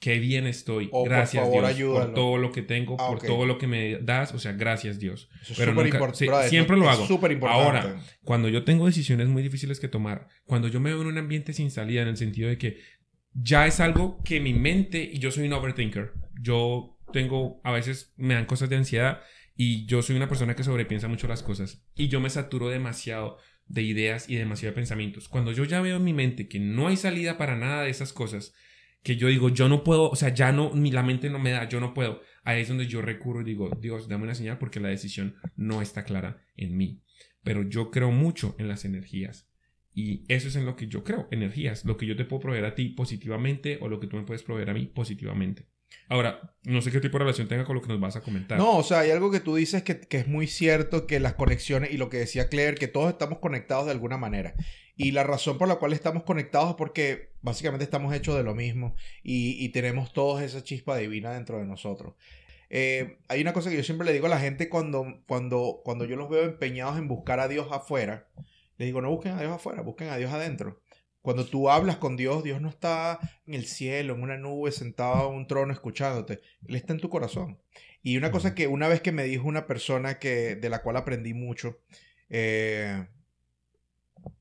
[0.00, 0.88] qué bien estoy.
[0.92, 2.04] Oh, por gracias favor, Dios ayúdalo.
[2.06, 3.26] por todo lo que tengo, Ah, por ok.
[3.26, 5.28] todo lo que me das, o sea, gracias Dios.
[5.42, 7.06] Eso es pero súper nunca- sí, brother, siempre lo hago.
[7.06, 7.64] súper importante.
[7.88, 11.18] Ahora, Cuando yo tengo decisiones muy difíciles que tomar, cuando yo me veo en un
[11.18, 12.78] ambiente sin salida, en el sentido de que
[13.34, 18.12] ya es algo que mi mente, y yo soy un overthinker, yo tengo, a veces
[18.16, 19.20] me dan cosas de ansiedad
[19.56, 23.38] y yo soy una persona que sobrepiensa mucho las cosas y yo me saturo demasiado
[23.66, 25.28] de ideas y demasiado de pensamientos.
[25.28, 28.12] Cuando yo ya veo en mi mente que no hay salida para nada de esas
[28.12, 28.54] cosas,
[29.02, 31.50] que yo digo, yo no puedo, o sea, ya no, ni la mente no me
[31.50, 32.20] da, yo no puedo.
[32.44, 35.82] Ahí es donde yo recurro y digo, Dios, dame una señal porque la decisión no
[35.82, 37.02] está clara en mí.
[37.42, 39.48] Pero yo creo mucho en las energías.
[39.94, 41.84] Y eso es en lo que yo creo, energías.
[41.84, 44.42] Lo que yo te puedo proveer a ti positivamente o lo que tú me puedes
[44.42, 45.66] proveer a mí positivamente.
[46.08, 48.58] Ahora, no sé qué tipo de relación tenga con lo que nos vas a comentar.
[48.58, 51.34] No, o sea, hay algo que tú dices que, que es muy cierto, que las
[51.34, 54.54] conexiones, y lo que decía Claire, que todos estamos conectados de alguna manera.
[54.98, 58.54] Y la razón por la cual estamos conectados es porque básicamente estamos hechos de lo
[58.54, 62.14] mismo y, y tenemos todos esa chispa divina dentro de nosotros.
[62.70, 66.04] Eh, hay una cosa que yo siempre le digo a la gente cuando, cuando, cuando
[66.04, 68.28] yo los veo empeñados en buscar a Dios afuera.
[68.76, 70.82] Le digo, no busquen a Dios afuera, busquen a Dios adentro.
[71.22, 75.30] Cuando tú hablas con Dios, Dios no está en el cielo, en una nube, sentado
[75.30, 76.40] en un trono escuchándote.
[76.66, 77.60] Él está en tu corazón.
[78.02, 80.96] Y una cosa que una vez que me dijo una persona que, de la cual
[80.96, 81.80] aprendí mucho,
[82.30, 83.06] eh,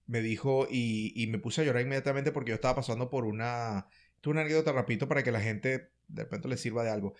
[0.08, 3.88] me dijo y, y me puse a llorar inmediatamente porque yo estaba pasando por una...
[4.16, 7.14] Esto es una anécdota rapidito para que la gente de repente le sirva de algo.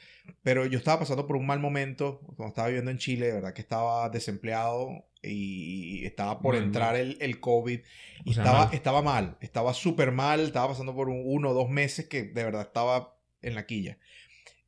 [0.44, 3.54] Pero yo estaba pasando por un mal momento cuando estaba viviendo en Chile, de verdad
[3.54, 7.80] que estaba desempleado y estaba por Mal, entrar el, el COVID
[8.24, 8.74] y O sea, estaba, mal.
[8.74, 12.44] estaba mal, estaba súper mal, estaba pasando por un, uno o dos meses que de
[12.44, 14.00] verdad estaba en la quilla.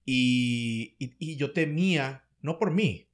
[0.06, 3.09] Y, y, y yo temía, no por mí,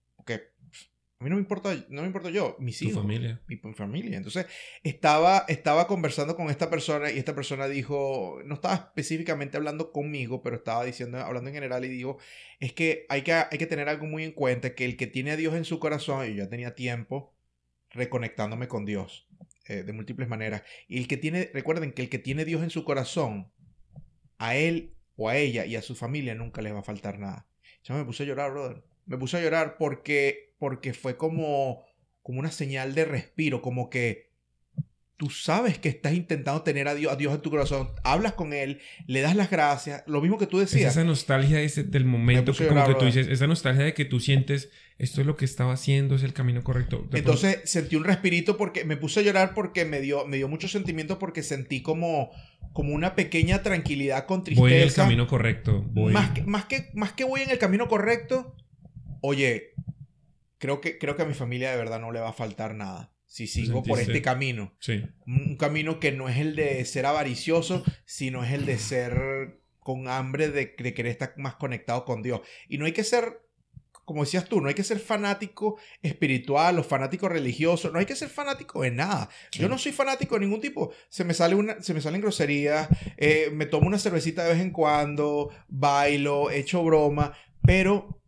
[1.20, 3.42] a mí no me importa, no me importa yo, mis hijos familia.
[3.48, 4.18] mi mi familia.
[4.18, 4.48] Entonces,
[4.84, 10.44] estaba, estaba conversando con esta persona y esta persona dijo, no estaba específicamente hablando conmigo,
[10.44, 12.18] pero estaba diciendo, hablando en general y dijo,
[12.60, 15.32] es que hay que, hay que tener algo muy en cuenta, que el que tiene
[15.32, 17.34] a Dios en su corazón, y yo ya tenía tiempo
[17.92, 19.28] reconectándome con Dios
[19.68, 22.70] eh, de múltiples maneras, y el que tiene, recuerden que el que tiene Dios en
[22.70, 23.52] su corazón,
[24.38, 27.48] a él o a ella y a su familia nunca les va a faltar nada.
[27.84, 28.84] Yo me puse a llorar, brother.
[29.06, 31.84] Me puse a llorar porque, porque fue como,
[32.22, 34.34] como una señal de respiro, como que
[35.18, 38.52] tú sabes que estás intentando tener a Dios, a Dios en tu corazón, hablas con
[38.52, 40.92] Él, le das las gracias, lo mismo que tú Es decías.
[40.92, 44.20] esa nostalgia ese- del momento que como que tú dices, esa nostalgia de que tú
[44.20, 47.08] sientes, esto es lo que estaba haciendo, es el camino correcto.
[47.10, 50.50] De Entonces sentí un respirito porque me puse a llorar porque me dio, me dio
[50.50, 52.32] mucho sentimiento porque sentí como,
[52.74, 55.82] como una pequeña tranquilidad con voy en el camino correcto.
[55.92, 56.12] Voy.
[56.12, 58.54] Más que, más, que, más que voy en el camino correcto,
[59.22, 59.74] oye,
[60.66, 63.14] creo que, creo que a mi familia de verdad no le va a faltar nada
[63.28, 64.74] si sigo por este camino.
[64.80, 65.04] Sí.
[65.28, 70.08] Un camino que no es el de ser avaricioso, sino es el de ser con
[70.08, 72.42] hambre de, de querer estar más conectado con Dios.
[72.68, 73.42] Y no hay que ser,
[74.06, 78.16] como decías tú, no hay que ser fanático espiritual o fanático religioso, no hay que
[78.16, 79.30] ser fanático de nada.
[79.52, 80.94] Yo no soy fanático de ningún tipo.
[81.10, 84.62] Se me, sale una, se me salen groserías, eh, me tomo una cervecita de vez
[84.62, 88.22] en cuando, bailo, echo broma, pero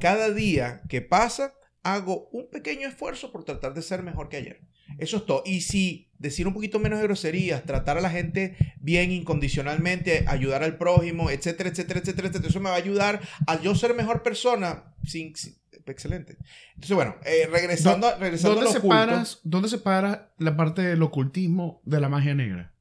[0.00, 4.60] cada día que pasa hago un pequeño esfuerzo por tratar de ser mejor que ayer.
[4.98, 5.42] Eso es todo.
[5.46, 10.62] Y si decir un poquito menos de groserías, tratar a la gente bien incondicionalmente, ayudar
[10.62, 14.22] al prójimo, etcétera, etcétera, etcétera, etcétera, eso me va a ayudar a yo ser mejor
[14.22, 14.94] persona.
[15.04, 16.36] Sin, sin- excelente.
[16.74, 21.02] Entonces, bueno, eh, regresando, a- regresando a ¿Dónde oculto, separas, ¿Dónde separa la parte del
[21.02, 22.72] ocultismo de la magia negra?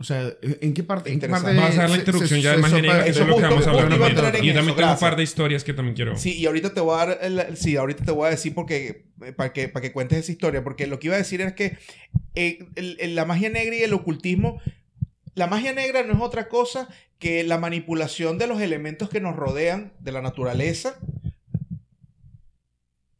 [0.00, 1.12] O sea, ¿en qué parte?
[1.12, 1.44] ¿En qué Interesante.
[1.58, 3.28] parte Vamos a dar la introducción se- ya de se separa- negra, que eso es
[3.28, 4.00] lo que vamos a hablar también.
[4.00, 6.16] en Yo eso, también tengo un par de historias que también quiero.
[6.16, 9.04] Sí, y ahorita te voy a dar, el- sí, ahorita te voy a decir porque,
[9.36, 11.76] para que, para que cuentes esa historia, porque lo que iba a decir es que
[12.34, 14.58] eh, el- el- la magia negra y el ocultismo,
[15.34, 19.36] la magia negra no es otra cosa que la manipulación de los elementos que nos
[19.36, 20.94] rodean, de la naturaleza,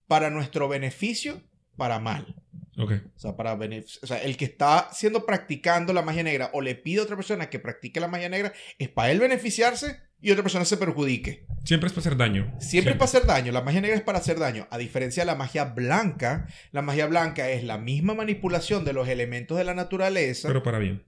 [0.07, 1.43] para nuestro beneficio,
[1.77, 2.40] para mal.
[2.81, 2.93] Ok.
[3.17, 6.61] O sea, para benef- o sea, el que está siendo practicando la magia negra o
[6.63, 10.31] le pide a otra persona que practique la magia negra es para él beneficiarse y
[10.31, 11.47] otra persona se perjudique.
[11.65, 12.55] Siempre es para hacer daño.
[12.61, 13.53] Siempre es para hacer daño.
[13.53, 14.67] La magia negra es para hacer daño.
[14.71, 19.09] A diferencia de la magia blanca, la magia blanca es la misma manipulación de los
[19.09, 21.05] elementos de la naturaleza, Pero pero, para bien.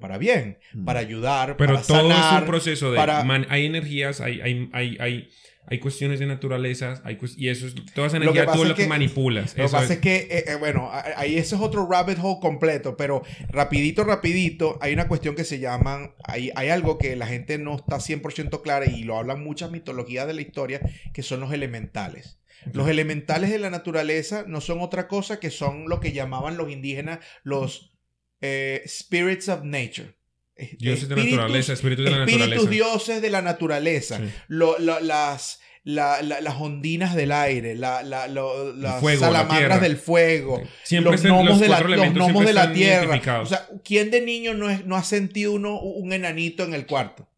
[0.00, 2.96] para bien, para ayudar, Pero para todo es un proceso de...
[2.96, 5.28] para- man- hay energías, hay, hay, hay, hay,
[5.66, 7.74] hay cuestiones de naturaleza, hay y eso es...
[7.94, 9.50] Toda esa Lo energía pasa tú es lo que, que- manipulas.
[9.52, 12.18] Lo que Eso pasa es- es que, eh, eh, bueno, ahí ese es otro rabbit
[12.22, 17.16] hole completo, pero rapidito, rapidito, hay una cuestión que se llaman, hay, hay algo que
[17.16, 20.80] la gente no está 100% clara y lo hablan muchas mitologías de la historia,
[21.12, 22.38] que son los elementales.
[22.72, 26.70] Los elementales de la naturaleza no son otra cosa que son lo que llamaban los
[26.70, 27.92] indígenas los
[28.40, 30.14] eh, spirits of nature.
[30.56, 32.70] Es- Dioses de espíritus- naturaleza, espíritus de la espíritus naturaleza.
[32.70, 34.18] dioses de la naturaleza.
[34.18, 34.24] Sí.
[34.48, 39.26] Lo- lo- las, la- la- las ondinas del aire, la- la- lo- las fuego, la
[39.26, 43.40] salamandras del fuego, Siempre los gnomos, de la, los gnomos de tierra.
[43.42, 46.86] O sea, ¿quién de niño no, es- no ha sentido uno un enanito en el
[46.86, 47.28] cuarto?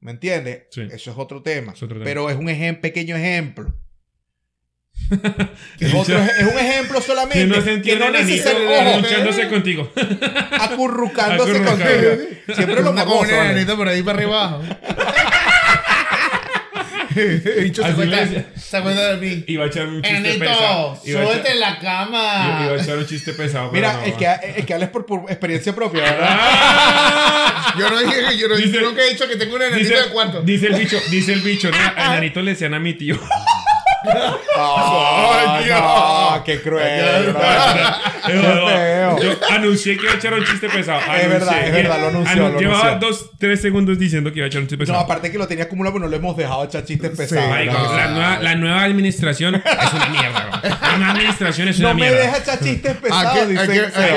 [0.00, 0.64] ¿Me entiendes?
[0.70, 0.82] Sí.
[0.92, 1.72] Eso es otro tema.
[1.72, 2.04] Es otro tema.
[2.04, 2.48] Pero es un
[2.80, 3.74] pequeño ejemplo.
[5.80, 7.38] Es, otro- es un ejemplo solamente.
[7.40, 9.92] que no sentido que no necesariamente- ojo, lunchándose contigo.
[10.60, 11.78] acurrucándose Acurrucado.
[11.78, 12.10] contigo.
[12.54, 13.50] Siempre lo Anda con morboso, un ¿vale?
[13.50, 14.62] enanito por ahí para arriba abajo.
[17.60, 18.24] Bicho se cuenta,
[18.56, 19.44] se cuenta de mí.
[19.48, 20.96] Iba a echar un chiste pesado.
[21.04, 22.60] Súbete en la cama.
[22.64, 23.72] iba a echar un chiste pesado.
[23.72, 24.16] Mira, no, va.
[24.16, 24.26] que,
[24.60, 26.28] el que habla es por, por experiencia propia, ¿verdad?
[26.30, 27.74] ¡Ah!
[27.78, 29.98] Yo no dije, yo no Dice- yo nunca he dicho que tengo un enanito Dice,
[30.06, 30.42] el cuarto.
[30.42, 31.76] dice el bicho, dice el bicho, ¿no?
[31.76, 33.18] Enanito le decían a mi tío.
[34.56, 35.80] ¡Ay, Dios!
[35.80, 36.42] no!
[36.44, 37.34] ¡Qué cruel!
[38.26, 39.18] Qué feo.
[39.22, 41.00] Yo, anuncié que iba a echar un chiste pesado.
[41.14, 43.08] Es verdad, es verdad, lo anunció, lo Llevaba anunció.
[43.08, 45.00] dos, tres segundos diciendo que iba a echar un chiste No, pesado.
[45.00, 47.44] aparte que lo tenía acumulado, pero no lo hemos dejado echar chistes pesados.
[47.66, 47.96] No.
[47.96, 50.60] la, nueva, la nueva administración es una mierda.
[50.62, 50.70] bro.
[50.70, 52.18] La nueva administración es una No me mierda.
[52.22, 53.48] deja echar chistes pesados,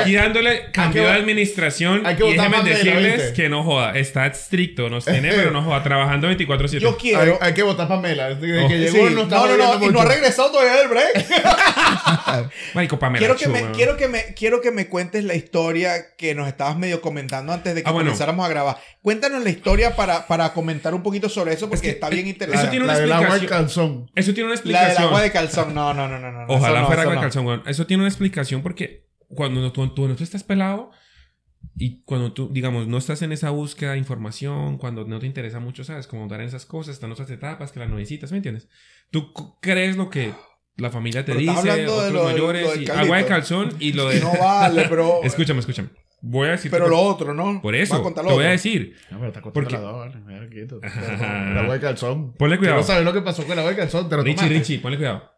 [0.02, 4.90] Aquí dándole cambio de administración hay que y déjenme decirles que no joda, está estricto,
[4.90, 6.80] nos tiene, pero no joda, trabajando 24/7.
[6.80, 7.38] Yo quiero...
[7.42, 8.30] hay que votar Pamela.
[8.36, 8.70] Desde que Oh.
[8.70, 11.26] llegó Sí, no no, no, y no ha regresado todavía del break.
[12.74, 16.16] Marico, Pamela quiero, que Chu, me, quiero, que me, quiero que me cuentes la historia
[16.18, 18.08] que nos estabas medio comentando antes de que Ah, bueno.
[18.10, 18.78] comenzáramos a grabar.
[19.02, 22.30] Cuéntanos la historia para, para comentar un poquito sobre eso, porque que, está bien eso
[22.34, 22.70] interesante.
[22.70, 23.60] tiene una La del agua explicación.
[23.66, 24.12] calzón.
[24.16, 25.08] Eso tiene una La del explicación.
[25.08, 25.74] agua de calzón.
[25.76, 26.32] No, no, no, no.
[26.32, 26.46] no.
[26.48, 27.64] Ojalá Eso no, fuera eso agua de calzón, weón.
[27.66, 30.92] Eso tiene una explicación porque cuando tú, tú, tú estás pelado
[31.76, 35.60] y cuando tú, digamos, no estás en esa búsqueda de información, cuando no te interesa
[35.60, 36.08] mucho, ¿sabes?
[36.08, 38.68] Como dar en esas cosas, están otras etapas que las nuevecitas, ¿me entiendes?
[39.10, 40.34] Tú crees lo que
[40.78, 43.26] la familia te Pero dice, hablando de otros lo mayores, lo del y agua de
[43.26, 44.20] calzón y lo de...
[44.20, 45.24] No vale, pero.
[45.24, 45.90] Escúchame, escúchame.
[46.22, 46.72] Voy a decir...
[46.72, 47.62] Pero lo otro, ¿no?
[47.62, 48.96] Por Va eso, te voy a decir.
[49.12, 49.74] No, pero está ¿Por qué?
[49.74, 49.90] la
[51.62, 52.34] agua de calzón.
[52.36, 52.78] Ponle cuidado.
[52.78, 54.08] Quiero saber lo que pasó con el agua de calzón.
[54.08, 54.58] Te lo Richie, tomaste.
[54.58, 55.32] Richie, ponle cuidado.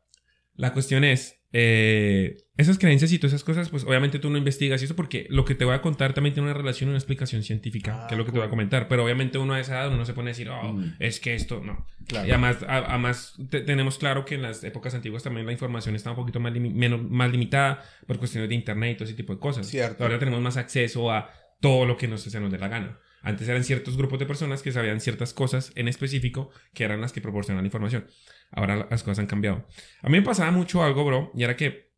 [0.53, 4.81] La cuestión es, eh, esas creencias y todas esas cosas, pues obviamente tú no investigas
[4.81, 6.97] y eso porque lo que te voy a contar también tiene una relación y una
[6.97, 8.89] explicación científica, Ah, que es lo que te voy a comentar.
[8.89, 10.95] Pero obviamente uno a esa edad uno no se pone a decir, oh, Mm.
[10.99, 11.85] es que esto, no.
[12.07, 12.27] Claro.
[12.27, 15.95] Y además, a- además te- tenemos claro que en las épocas antiguas también la información
[15.95, 19.13] está un poquito más, limi- menos, más limitada por cuestiones de internet y todo ese
[19.15, 19.65] tipo de cosas.
[19.67, 20.03] Cierto.
[20.03, 21.29] Ahora tenemos más acceso a
[21.61, 22.99] todo lo que nos, se nos dé la gana.
[23.21, 27.11] Antes eran ciertos grupos de personas que sabían ciertas cosas en específico que eran las
[27.11, 28.05] que proporcionaban la información.
[28.51, 29.67] Ahora las cosas han cambiado.
[30.01, 31.91] A mí me pasaba mucho algo, bro, y era que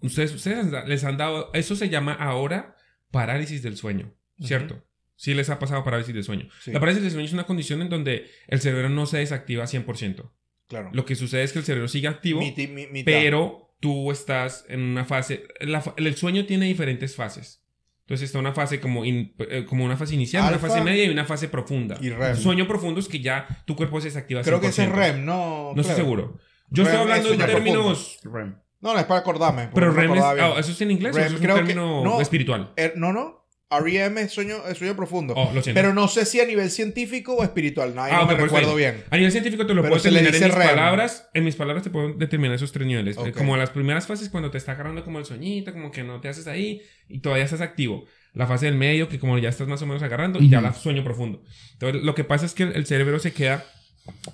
[0.00, 2.76] ustedes, ustedes les han dado, eso se llama ahora
[3.10, 4.84] parálisis del sueño, ¿cierto?
[5.16, 6.48] Sí les ha pasado parálisis del sueño.
[6.60, 6.72] Sí.
[6.72, 10.30] La parálisis del sueño es una condición en donde el cerebro no se desactiva 100%.
[10.68, 10.90] Claro.
[10.92, 15.04] Lo que sucede es que el cerebro sigue activo, mi- pero tú estás en una
[15.04, 15.46] fase.
[15.60, 17.65] la el sueño tiene diferentes fases.
[18.06, 21.08] Entonces está una fase como, in- eh, como una fase inicial, una fase media y
[21.10, 21.98] una fase profunda.
[22.00, 22.36] y REM.
[22.36, 24.42] Sueño profundo es que ya tu cuerpo se desactiva.
[24.42, 24.94] Creo que ese es 100%.
[24.94, 25.72] REM, ¿no?
[25.74, 26.38] No estoy seguro.
[26.70, 28.18] Yo REM estoy hablando es en términos.
[28.22, 28.56] Rem.
[28.80, 29.70] No, no, es para acordarme.
[29.74, 30.22] Pero no REM es.
[30.22, 32.20] ah, ¿Eso es en inglés o eso es un que- término no.
[32.20, 32.72] espiritual?
[32.76, 33.44] Eh, no, no.
[33.70, 35.34] REM es sueño, es sueño profundo.
[35.36, 35.60] Oh, lo.
[35.62, 37.94] Pero no sé si a nivel científico o espiritual.
[37.94, 39.02] No, ahí Ah, no ok, me pues recuerdo bien.
[39.10, 40.68] A nivel científico te lo Pero puedo determinar en mis REM.
[40.68, 41.28] palabras.
[41.34, 43.18] En mis palabras te puedo determinar esos tres niveles.
[43.18, 43.32] Ok.
[43.32, 46.28] Como las primeras fases cuando te está agarrando como el sueñito, como que no te
[46.28, 48.04] haces ahí y todavía estás activo.
[48.34, 50.72] La fase del medio, que como ya estás más o menos agarrando, y ya la
[50.74, 51.42] sueño profundo.
[51.72, 53.64] Entonces, lo que pasa es que el cerebro se queda.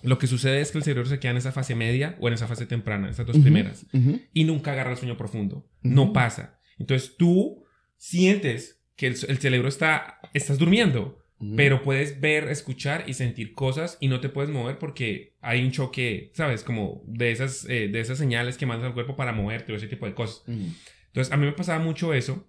[0.02, 2.34] Lo que sucede es que el cerebro se queda en esa fase media o en
[2.34, 3.86] esa fase temprana, esas dos primeras.
[3.94, 4.20] Ujú.
[4.34, 5.66] Y nunca agarra el sueño profundo.
[5.82, 6.12] No Ujú.
[6.12, 6.58] pasa.
[6.78, 7.64] Entonces tú
[7.96, 10.20] sientes que el, el cerebro está.
[10.32, 11.18] Estás durmiendo.
[11.56, 15.72] Pero puedes ver, escuchar y sentir cosas y no te puedes mover porque hay un
[15.72, 16.62] choque, ¿sabes?
[16.62, 19.88] Como de esas, eh, de esas señales que mandas al cuerpo para moverte o ese
[19.88, 20.44] tipo de cosas.
[20.46, 22.46] Entonces, a mí me pasaba mucho eso,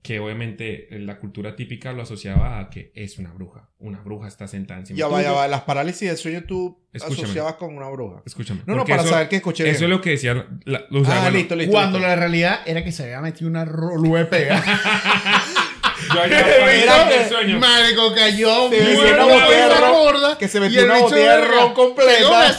[0.00, 3.68] que obviamente eh, la cultura típica lo asociaba a que es una bruja.
[3.80, 5.48] Una bruja está sentada encima Ya va, ya va.
[5.48, 7.24] Las parálisis del sueño tú Escúchame.
[7.24, 8.22] asociabas con una bruja.
[8.24, 8.60] Escúchame.
[8.64, 9.74] No, no, para eso, saber que escuché bien.
[9.74, 10.46] Eso es lo que decía.
[10.64, 11.72] la- o sea, ah, bueno, listo, listo.
[11.72, 12.08] Cuando listo.
[12.10, 14.62] la realidad era que se había metido una rolue pega.
[14.72, 16.05] Yo allá para el
[17.28, 17.58] sueño.
[17.58, 20.38] Marico cayó muy una gorda.
[20.38, 22.56] que se y metió el una botella de ron completa.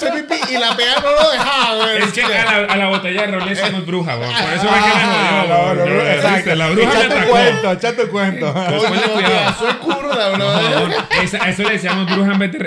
[0.49, 1.93] y la pega no lo dejaba.
[1.97, 4.15] Es que a la, a la botella de ron le decíamos bruja.
[4.15, 6.55] Por eso que Ah, exacto.
[6.55, 7.31] La bruja Echa le tu atacó.
[7.31, 8.53] cuento, echa tu cuento.
[8.53, 9.55] Cuidado.
[9.59, 10.53] Soy curda, bro.
[11.21, 12.57] Eso le decíamos bruja en vez de,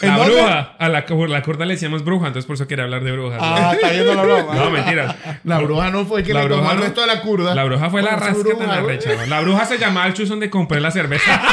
[0.00, 0.48] de Una resaca, vez- weón.
[0.48, 3.02] ¿En La bruja, a la, la corta le decíamos bruja, entonces por eso quería hablar
[3.02, 3.38] de brujas.
[3.42, 4.54] Ah, está viendo la broma.
[4.54, 5.16] No, mentira.
[5.44, 6.84] La bruja no fue el que La le tomó bruja el no.
[6.84, 7.54] resto de la curda.
[7.54, 8.70] La bruja fue la Bueno, bruja, güey.
[8.78, 9.30] arrecha, weón.
[9.30, 11.40] La bruja se llamaba el chus donde compré la cerveza.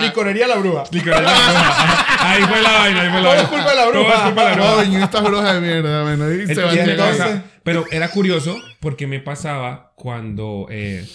[0.00, 0.84] Licorería la bruja.
[0.92, 2.30] Licor, la bruja.
[2.32, 3.42] Ahí fue la vaina, ahí fue la Todo vaina.
[3.42, 4.04] es culpa de la bruja.
[4.08, 4.74] Todo es culpa de la bruja.
[4.76, 6.22] Coño, estas brujas de mierda, man.
[6.22, 11.06] Ahí se van entonces- pero era curioso porque me pasaba cuando, eh,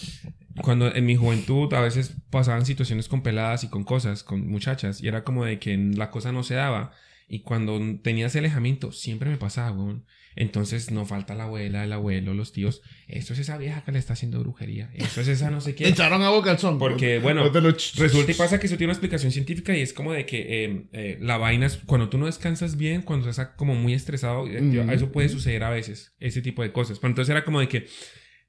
[0.61, 5.01] cuando en mi juventud a veces pasaban situaciones con peladas y con cosas, con muchachas,
[5.01, 6.91] y era como de que la cosa no se daba.
[7.27, 10.05] Y cuando tenía ese alejamiento, siempre me pasaba, weón.
[10.35, 12.81] Entonces no falta la abuela, el abuelo, los tíos.
[13.07, 14.89] Esto es esa vieja que le está haciendo brujería.
[14.95, 15.87] Esto es esa no sé qué.
[15.89, 16.79] Echaron agua calzón.
[16.79, 19.93] Porque, bueno, Póntelo ch- Resulta y pasa que eso tiene una explicación científica y es
[19.93, 23.49] como de que eh, eh, la vaina es cuando tú no descansas bien, cuando estás
[23.55, 24.89] como muy estresado, eh, Mm.
[24.89, 26.97] eso puede suceder a veces, ese tipo de cosas.
[26.99, 27.87] Pero entonces era como de que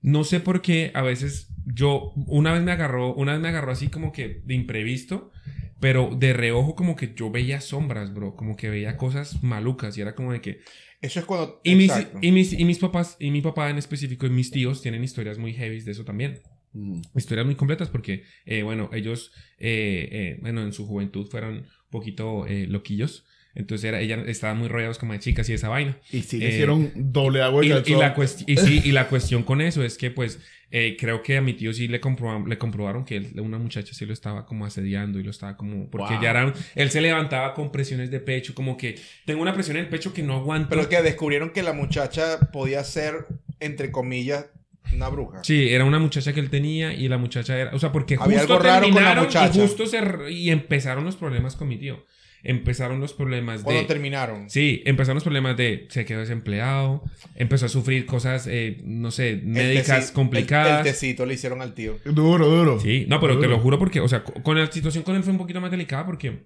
[0.04, 3.72] no sé por qué a veces yo una vez me agarró, una vez me agarró
[3.72, 5.32] así como que de imprevisto,
[5.80, 10.02] pero de reojo como que yo veía sombras, bro, como que veía cosas malucas y
[10.02, 10.60] era como de que
[11.00, 11.60] Eso es cuando.
[11.64, 11.90] y mis,
[12.20, 15.38] y mis y mis papás y mi papá en específico y mis tíos tienen historias
[15.38, 16.40] muy heavy de eso también
[16.76, 17.02] Mm.
[17.16, 21.66] historias muy completas porque, eh, bueno, ellos, eh, eh, bueno, en su juventud fueron un
[21.88, 23.24] poquito eh, loquillos.
[23.54, 25.96] Entonces era, ella estaba muy rodeados como de chicas y esa vaina.
[26.10, 28.14] Y le Eh, hicieron doble agua Y, y la
[28.46, 30.40] y sí, y la cuestión con eso es que, pues,
[30.72, 33.94] eh, creo que a mi tío sí le, comproba- le comprobaron que él- una muchacha
[33.94, 35.88] sí lo estaba como asediando y lo estaba como.
[35.88, 36.22] Porque Wow.
[36.22, 36.52] ya era.
[36.74, 40.12] Él se levantaba con presiones de pecho, como que tengo una presión en el pecho
[40.12, 40.70] que no aguanto.
[40.70, 43.26] Pero que descubrieron que la muchacha podía ser,
[43.60, 44.46] entre comillas,
[44.92, 45.44] una bruja.
[45.44, 47.70] Sí, era una muchacha que él tenía y la muchacha era.
[47.72, 49.56] O sea, porque Había justo algo raro con la terminaron muchacha.
[49.56, 50.00] y justo se.
[50.32, 52.04] Y empezaron los problemas con mi tío.
[52.44, 53.88] Empezaron los problemas Cuando de.
[53.88, 54.50] terminaron.
[54.50, 57.02] Sí, empezaron los problemas de se quedó desempleado,
[57.34, 60.80] empezó a sufrir cosas, eh, no sé, médicas teci- complicadas.
[60.82, 61.98] El, el tecito le hicieron al tío.
[62.04, 62.78] Duro, duro.
[62.80, 63.56] Sí, no, pero te Duro.
[63.56, 65.70] lo juro porque, o sea, co- con la situación con él fue un poquito más
[65.70, 66.44] delicada porque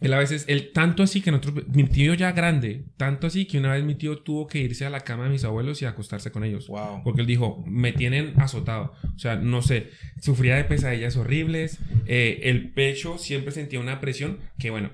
[0.00, 3.58] él a veces, él tanto así que nosotros, mi tío ya grande, tanto así que
[3.58, 6.32] una vez mi tío tuvo que irse a la cama de mis abuelos y acostarse
[6.32, 6.66] con ellos.
[6.66, 7.02] Wow.
[7.04, 8.94] Porque él dijo, me tienen azotado.
[9.14, 14.38] O sea, no sé, sufría de pesadillas horribles, eh, el pecho siempre sentía una presión
[14.58, 14.90] que, bueno,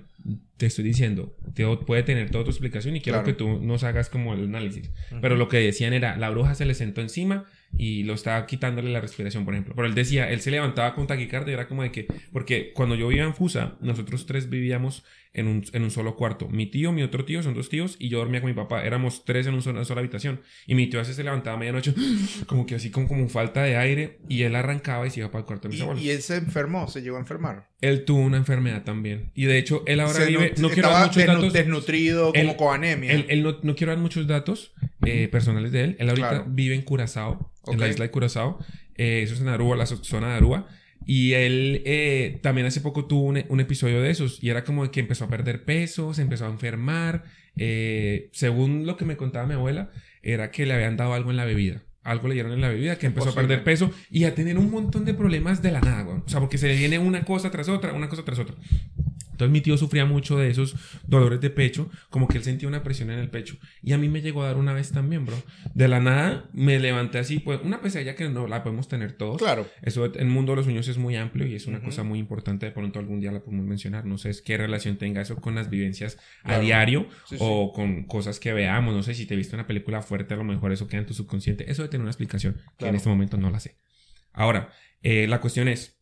[0.57, 3.27] te estoy diciendo, te, puede tener toda tu explicación y quiero Claro.
[3.27, 4.91] que tú nos hagas como el análisis.
[5.21, 7.45] Pero lo que decían era, la bruja se le sentó encima
[7.77, 9.75] y lo estaba quitándole la respiración, por ejemplo.
[9.77, 13.09] Pero él decía, él se levantaba con taquicardia, era como de que, porque cuando yo
[13.09, 15.05] vivía en Fusa, nosotros tres vivíamos
[15.35, 16.49] en un, en un solo cuarto.
[16.49, 18.85] Mi tío, mi otro tío, son dos tíos, y yo dormía con mi papá.
[18.85, 20.41] Éramos tres en una sola habitación.
[20.67, 21.95] Y mi tío a veces se levantaba a medianoche,
[22.47, 25.41] como que así, como, como falta de aire, y él arrancaba y se iba para
[25.41, 26.03] el cuarto de mis Y, abuelos.
[26.03, 27.69] y él se enfermó, se llegó a enfermar.
[27.81, 29.31] Él tuvo una enfermedad también.
[29.35, 31.53] Y de hecho, él ahora Se vive, no quiero dar muchos datos.
[31.53, 33.13] desnutrido, Él- como con anemia.
[33.13, 34.73] Él, él no, no quiero dar muchos datos
[35.07, 35.97] eh, personales de él.
[36.01, 36.45] Él ahorita Claro.
[36.49, 38.59] vive en Curazao, en la isla de Curazao.
[38.97, 40.67] Eh, eso es en Aruba, la zo- zona de Aruba.
[41.11, 44.45] Y él eh, también hace poco tuvo un, un episodio de esos.
[44.45, 47.25] Y era como que empezó a perder peso, se empezó a enfermar.
[47.57, 49.91] Eh, según lo que me contaba mi abuela,
[50.23, 51.83] era que le habían dado algo en la bebida.
[52.03, 53.47] Algo le dieron en la bebida que empezó posible.
[53.47, 56.19] a perder peso y a tener un montón de problemas de la nada, güey.
[56.19, 58.57] O sea, porque se le viene una cosa tras otra, una cosa tras otra.
[59.39, 60.75] Entonces mi tío sufría mucho de esos
[61.07, 63.57] dolores de pecho, como que él sentía una presión en el pecho.
[63.85, 65.41] Y a mí me llegó a dar una vez también, bro.
[65.75, 69.39] De la nada me levanté así, pues una pesadilla que no la podemos tener todos.
[69.39, 69.65] Claro.
[69.81, 72.67] Eso, el mundo de los sueños es muy amplio y es una cosa muy importante.
[72.67, 74.07] De pronto algún día la podemos mencionar.
[74.07, 77.39] No sé qué relación tenga eso con las vivencias a diario Sí, sí.
[77.39, 78.93] o con cosas que veamos.
[78.93, 81.15] No sé si te viste una película fuerte, a lo mejor eso queda en tu
[81.15, 81.71] subconsciente.
[81.71, 83.77] Eso debe tener una explicación que en este momento no la sé.
[84.33, 84.71] Ahora,
[85.03, 85.98] eh, la cuestión es,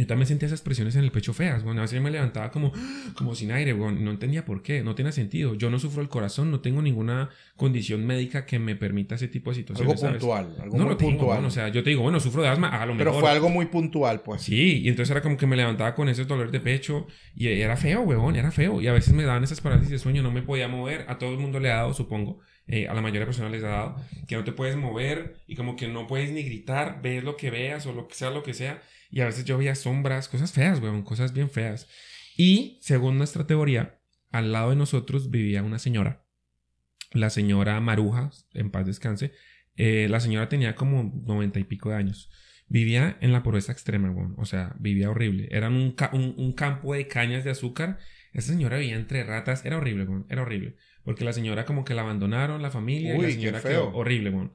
[0.00, 1.62] yo también sentía esas presiones en el pecho feas.
[1.62, 2.72] Bueno, a veces me levantaba como,
[3.16, 5.54] como sin aire, bueno, no entendía por qué, no tenía sentido.
[5.54, 9.50] Yo no sufro el corazón, no tengo ninguna condición médica que me permita ese tipo
[9.50, 9.90] de situaciones.
[9.90, 10.18] Algo ¿sabes?
[10.20, 10.56] puntual.
[10.60, 11.36] Algo No muy lo tengo, puntual.
[11.36, 13.20] bueno, o sea, yo te digo, bueno, sufro de asma, a lo Pero mejor.
[13.22, 14.42] fue algo muy puntual, pues.
[14.42, 17.76] Sí, y entonces era como que me levantaba con esos dolores de pecho y era
[17.76, 18.80] feo, huevón, era feo.
[18.80, 21.04] Y a veces me daban esas parálisis de sueño, no me podía mover.
[21.08, 23.64] A todo el mundo le ha dado, supongo, eh, a la mayoría de personas les
[23.64, 23.96] ha dado,
[24.28, 27.50] que no te puedes mover y como que no puedes ni gritar, ves lo que
[27.50, 28.80] veas o lo que sea, lo que sea.
[29.10, 31.88] Y a veces yo veía sombras, cosas feas, huevón, cosas bien feas.
[32.36, 33.98] Y según nuestra teoría,
[34.30, 36.24] al lado de nosotros vivía una señora,
[37.12, 39.32] la señora Maruja, en paz descanse.
[39.76, 42.30] Eh, la señora tenía como noventa y pico de años.
[42.68, 44.34] Vivía en la pobreza extrema, weón.
[44.38, 45.48] O sea, vivía horrible.
[45.50, 47.98] Era un, ca- un, un campo de cañas de azúcar.
[48.32, 49.64] Esa señora vivía entre ratas.
[49.64, 50.26] Era horrible, weón.
[50.28, 50.76] Era horrible.
[51.02, 53.14] Porque la señora como que la abandonaron, la familia.
[53.16, 53.70] y Uy, la qué señora feo.
[53.90, 54.52] quedó horrible, weón.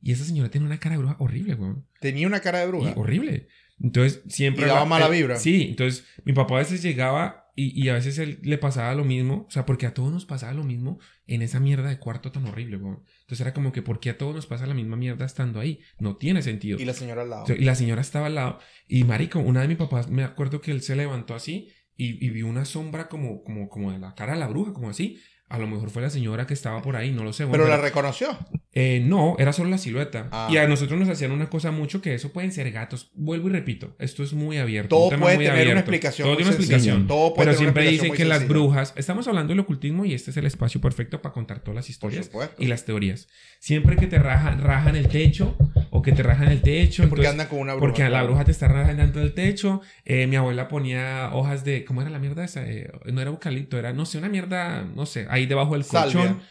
[0.00, 1.86] Y esa señora tenía una cara de bruja horrible, weón.
[2.00, 2.90] Tenía una cara de bruja.
[2.90, 3.46] Y horrible.
[3.80, 4.64] Entonces, siempre...
[4.64, 5.36] Y daba la- mala eh, vibra.
[5.36, 9.04] Sí, entonces mi papá a veces llegaba y, y a veces él le pasaba lo
[9.04, 9.46] mismo.
[9.48, 12.46] O sea, porque a todos nos pasaba lo mismo en esa mierda de cuarto tan
[12.46, 13.02] horrible, weón.
[13.20, 15.80] Entonces era como que, ¿por qué a todos nos pasa la misma mierda estando ahí?
[15.98, 16.78] No tiene sentido.
[16.80, 17.44] Y la señora al lado.
[17.56, 18.58] Y la señora estaba al lado.
[18.88, 22.30] Y marico, una de mis papás, me acuerdo que él se levantó así y, y
[22.30, 25.18] vio una sombra como, como, como de la cara de la bruja, como así.
[25.54, 27.46] A lo mejor fue la señora que estaba por ahí, no lo sé.
[27.46, 28.36] Pero la reconoció.
[28.72, 30.28] eh, no, era solo la silueta.
[30.32, 30.48] Ah.
[30.50, 33.10] Y a nosotros nos hacían una cosa mucho que eso pueden ser gatos.
[33.14, 34.88] Vuelvo y repito, esto es muy abierto.
[34.88, 37.06] Todo puede tener una explicación Todo tiene una explicación.
[37.06, 38.92] Todo puede Pero tener una siempre explicación dicen que las brujas.
[38.96, 42.30] Estamos hablando del ocultismo y este es el espacio perfecto para contar todas las historias
[42.58, 43.28] y las teorías.
[43.60, 45.56] Siempre que te rajan, rajan el techo
[46.04, 47.08] que te rajan el techo.
[47.08, 47.86] Porque andan con una bruja.
[47.86, 49.80] porque la bruja te está rajando el techo.
[50.04, 51.84] Eh, mi abuela ponía hojas de.
[51.84, 52.64] ¿Cómo era la mierda esa?
[52.66, 56.20] Eh, no era eucalipto, era, no sé, una mierda, no sé, ahí debajo del Salvia.
[56.20, 56.42] colchón.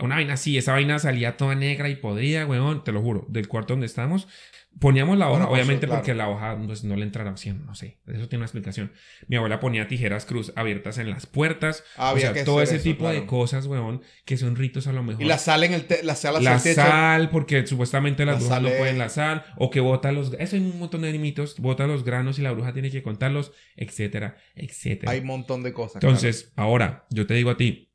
[0.00, 3.46] Una vaina así, esa vaina salía toda negra y podrida, weón, te lo juro, del
[3.46, 4.26] cuarto donde estábamos.
[4.80, 7.98] Poníamos la hoja, cosa, obviamente porque la hoja pues, no le entrara haciendo, no sé,
[8.06, 8.92] eso tiene una explicación.
[9.28, 12.62] Mi abuela ponía tijeras cruz abiertas en las puertas, Ah, o había sea, que todo
[12.62, 15.22] ese eso, tipo de cosas, weón, que son ritos a lo mejor.
[15.22, 18.62] Y la sal en el te- la sal La sal, porque supuestamente las La brujas
[18.62, 20.32] no pueden la sal, o que bota los...
[20.38, 23.52] Eso hay un montón de mitos, bota los granos y la bruja tiene que contarlos,
[23.76, 25.12] etcétera, etcétera.
[25.12, 26.02] Hay un montón de cosas.
[26.02, 27.91] Entonces, ahora, yo te digo a ti,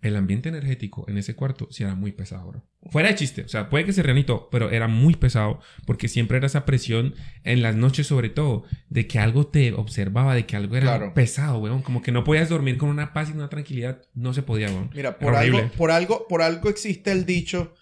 [0.00, 2.62] el ambiente energético en ese cuarto sí era muy pesado, bro.
[2.90, 6.36] Fuera de chiste, o sea, puede que se todo, pero era muy pesado porque siempre
[6.38, 10.56] era esa presión en las noches sobre todo de que algo te observaba, de que
[10.56, 11.14] algo era Claro.
[11.14, 14.42] pesado, weón, como que no podías dormir con una paz y una tranquilidad, no se
[14.42, 14.90] podía, weón.
[14.94, 17.74] Mira, por algo, por algo, por algo existe el dicho,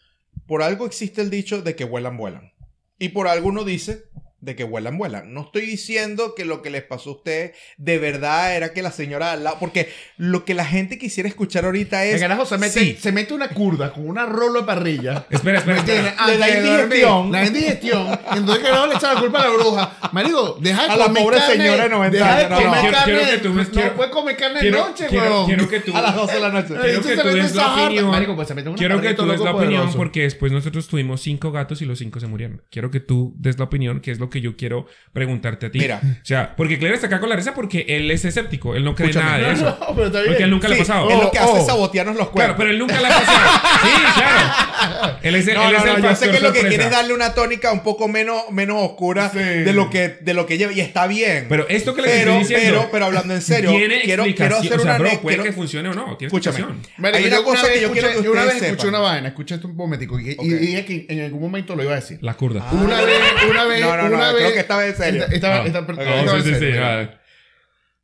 [0.47, 2.53] por algo existe el dicho de que vuelan, vuelan.
[2.99, 4.05] Y por algo uno dice
[4.47, 5.35] de que vuelan, vuelan.
[5.35, 8.93] No estoy diciendo que lo que les pasó a ustedes de verdad era que la
[8.93, 12.15] señora al lado, porque lo que la gente quisiera escuchar ahorita es...
[12.15, 12.97] El carajo se mete, Sí.
[13.01, 15.27] se mete una curda con una rolo de parrilla.
[15.31, 16.15] Espera, espera, espera.
[16.29, 17.33] Le da indigestión.
[17.33, 18.07] La indigestión.
[18.35, 19.97] Entonces que no le echa la culpa a la bruja.
[20.13, 21.57] Marico, deja de A la comer pobre carne.
[21.57, 22.73] señora de 90 deja de años, no, no.
[22.81, 23.13] Quiero- carne.
[23.15, 25.47] quiero que tú me- no comer carne de noche, quiero- weón.
[25.47, 25.97] quiero que tú...
[25.97, 26.69] A las 12 de la noche.
[26.69, 28.11] Quiero que tú des la opinión.
[28.11, 29.97] Marico, pues se mete una Quiero que tú des la opinión poderoso.
[29.99, 32.63] porque después nosotros tuvimos cinco gatos y los cinco se murieron.
[32.71, 35.79] Quiero que tú des la opinión, que es lo que yo quiero preguntarte a ti.
[35.79, 36.01] Mira.
[36.03, 38.75] O sea, porque Claire está acá con la risa porque él es escéptico.
[38.75, 39.33] Él no cree Escúchame.
[39.39, 39.79] nada de eso.
[39.81, 40.31] No, pero está bien.
[40.33, 41.11] Porque él nunca le ha Sí, pasado.
[41.11, 41.59] es lo que Oh, hace oh.
[41.59, 42.57] es sabotearnos los Claro, cuerpos.
[42.59, 43.51] pero él nunca le ha pasado.
[43.87, 45.19] Sí, claro.
[45.23, 46.85] Él es, el- No, él no, es el no, yo sé que lo que quiere
[46.85, 49.39] es darle una tónica un poco menos, menos oscura Sí.
[49.39, 51.47] de lo que de lo que lleva y está bien.
[51.49, 54.57] Pero esto que le pero, estoy diciendo pero, pero hablando en serio, tiene quiero, quiero
[54.57, 56.17] hacer o sea, una bro, puede quiero- que funcione o no.
[56.17, 56.65] Tiene Escúchame.
[56.99, 59.69] Marico, Hay una cosa que yo quiero que Una vez escuché una vaina, escuché esto
[59.69, 62.19] un momentico y, dije que en algún momento lo iba a decir.
[62.23, 62.65] La curda.
[62.67, 62.73] Ah.
[62.75, 63.19] Una vez,
[63.51, 63.85] una vez,
[64.27, 64.53] No, no, no, una creo vez.
[64.55, 65.27] que esta vez en serio.
[65.31, 66.23] Esta- Ah.
[66.25, 66.83] No, vez en serio.
[66.85, 67.11] ah.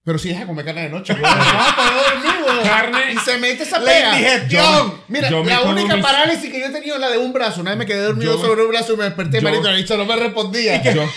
[0.04, 1.14] Pero si deja de comer carne de noche.
[1.14, 2.62] No, dormir, weón.
[2.64, 3.12] Carne.
[3.12, 4.12] Y se mete esa La pea.
[4.18, 5.00] indigestión.
[5.06, 7.60] Mira, Yo la única mis- parálisis que yo he tenido es la de un brazo.
[7.60, 9.62] Una vez me quedé dormido Yo- sobre un brazo y me desperté, yo- marico.
[9.62, 10.82] La bicha no me respondía.
[10.82, 11.08] Yo,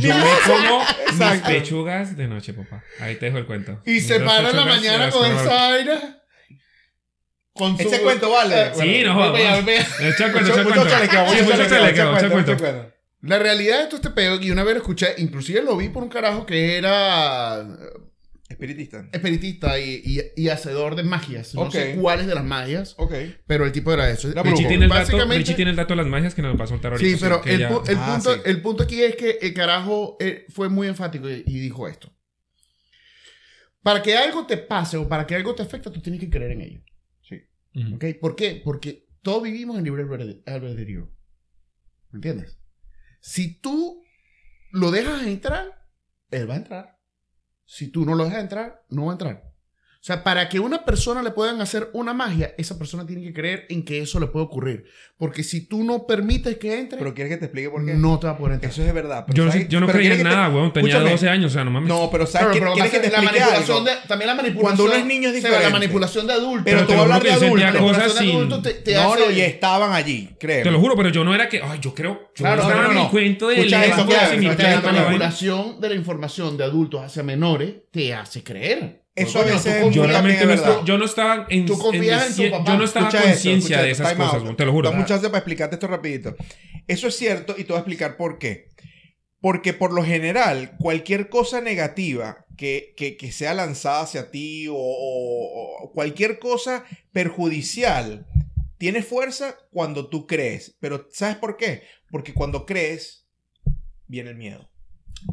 [0.00, 0.84] yo me como
[1.32, 2.82] mis pechugas de noche, papá.
[3.00, 3.82] Ahí te dejo el cuento.
[3.84, 5.98] Y Mis se para en la mañana con esa aire.
[7.52, 8.58] Con su- Ese cuento vale.
[8.68, 10.08] Eh, Sí, no, bueno, ve, ve.
[10.08, 10.86] Echa el cuento, Mucho- echa cuento.
[10.86, 12.92] echa el cuento, mucho cuento.
[13.22, 16.02] La realidad de todo este pedo, y una vez lo escuché, inclusive lo vi por
[16.02, 17.66] un carajo que era
[18.48, 19.06] Espiritista.
[19.12, 21.54] espiritista y, y, y hacedor de magias.
[21.54, 21.72] No Ok.
[21.72, 23.12] sé cuáles de las magias, Ok.
[23.46, 24.28] pero el tipo era eso.
[24.42, 26.92] Richie tiene, el dato, Richie tiene el dato de las magias que nos a soltar
[26.92, 27.10] ahorita.
[27.10, 28.40] Sí, pero el, ya- pu- el Ah, punto, sí.
[28.46, 32.10] el punto aquí es que el carajo eh, fue muy enfático y, y dijo esto.
[33.82, 36.52] Para que algo te pase o para que algo te afecte, tú tienes que creer
[36.52, 36.80] en ello.
[37.74, 37.94] Ujú.
[37.96, 38.04] ¿Ok?
[38.20, 38.60] ¿Por qué?
[38.64, 40.02] Porque todos vivimos en libre
[40.46, 41.08] albedrío.
[42.10, 42.58] ¿Me entiendes?
[43.20, 44.02] Si tú
[44.72, 45.86] lo dejas entrar,
[46.30, 47.00] él va a entrar.
[47.64, 49.49] Si tú no lo dejas entrar, no va a entrar.
[50.00, 53.34] O sea, para que una persona le puedan hacer una magia, esa persona tiene que
[53.34, 54.84] creer en que eso le puede ocurrir.
[55.18, 57.92] Porque si tú no permites que entre, Pero quieres que te explique por qué.
[57.92, 58.72] no te va a poder entrar.
[58.72, 59.24] Eso es de verdad.
[59.26, 59.68] pero Yo no, ¿sabes?
[59.68, 60.72] yo no pero creía en ¿quieres que te- nada, weón.
[60.72, 61.10] Tenía Escúchame.
[61.10, 61.88] 12 años, o sea, no mames.
[61.90, 62.60] No, pero ¿sabes qué?
[62.60, 63.90] pero ¿Quieres que te la explique manipulación algo?
[63.90, 64.62] de, también la manipulación.
[64.76, 65.72] Cuando uno es niño es o sea, la diferente.
[65.78, 66.62] manipulación de adultos.
[66.64, 67.50] Pero Pero hablar juro de adultos.
[67.60, 70.62] cosas manipulación de sin- adultos te, te No, hace- no, y estaban allí, créeme.
[70.64, 71.60] Te lo juro, pero yo no era que.
[71.62, 72.12] Ay, yo creo.
[72.34, 73.04] Yo Claro, estaba no, no, en no.
[73.04, 78.14] mi cuento de Escucha eso, la manipulación de la información de adultos hacia menores te
[78.14, 78.99] hace creer.
[79.14, 81.66] Eso a veces es Yo Yo realmente no, es estoy- yo no estaba en.
[81.66, 82.72] Tú confías en tu en- papá.
[82.72, 84.56] Yo no estaba Escucha a esto, conciencia de esto, esas cosas, out.
[84.56, 84.90] te lo juro.
[84.90, 86.36] Da mucha chance para explicarte esto rapidito.
[86.86, 88.68] Eso es cierto y te voy a explicar por qué.
[89.40, 94.74] Porque por lo general, cualquier cosa negativa que, que- que sea lanzada hacia ti o,
[94.76, 98.26] o- o cualquier cosa perjudicial
[98.78, 100.76] tiene fuerza cuando tú crees.
[100.80, 101.82] Pero ¿sabes por qué?
[102.10, 103.26] Porque cuando crees,
[104.06, 104.70] viene el miedo.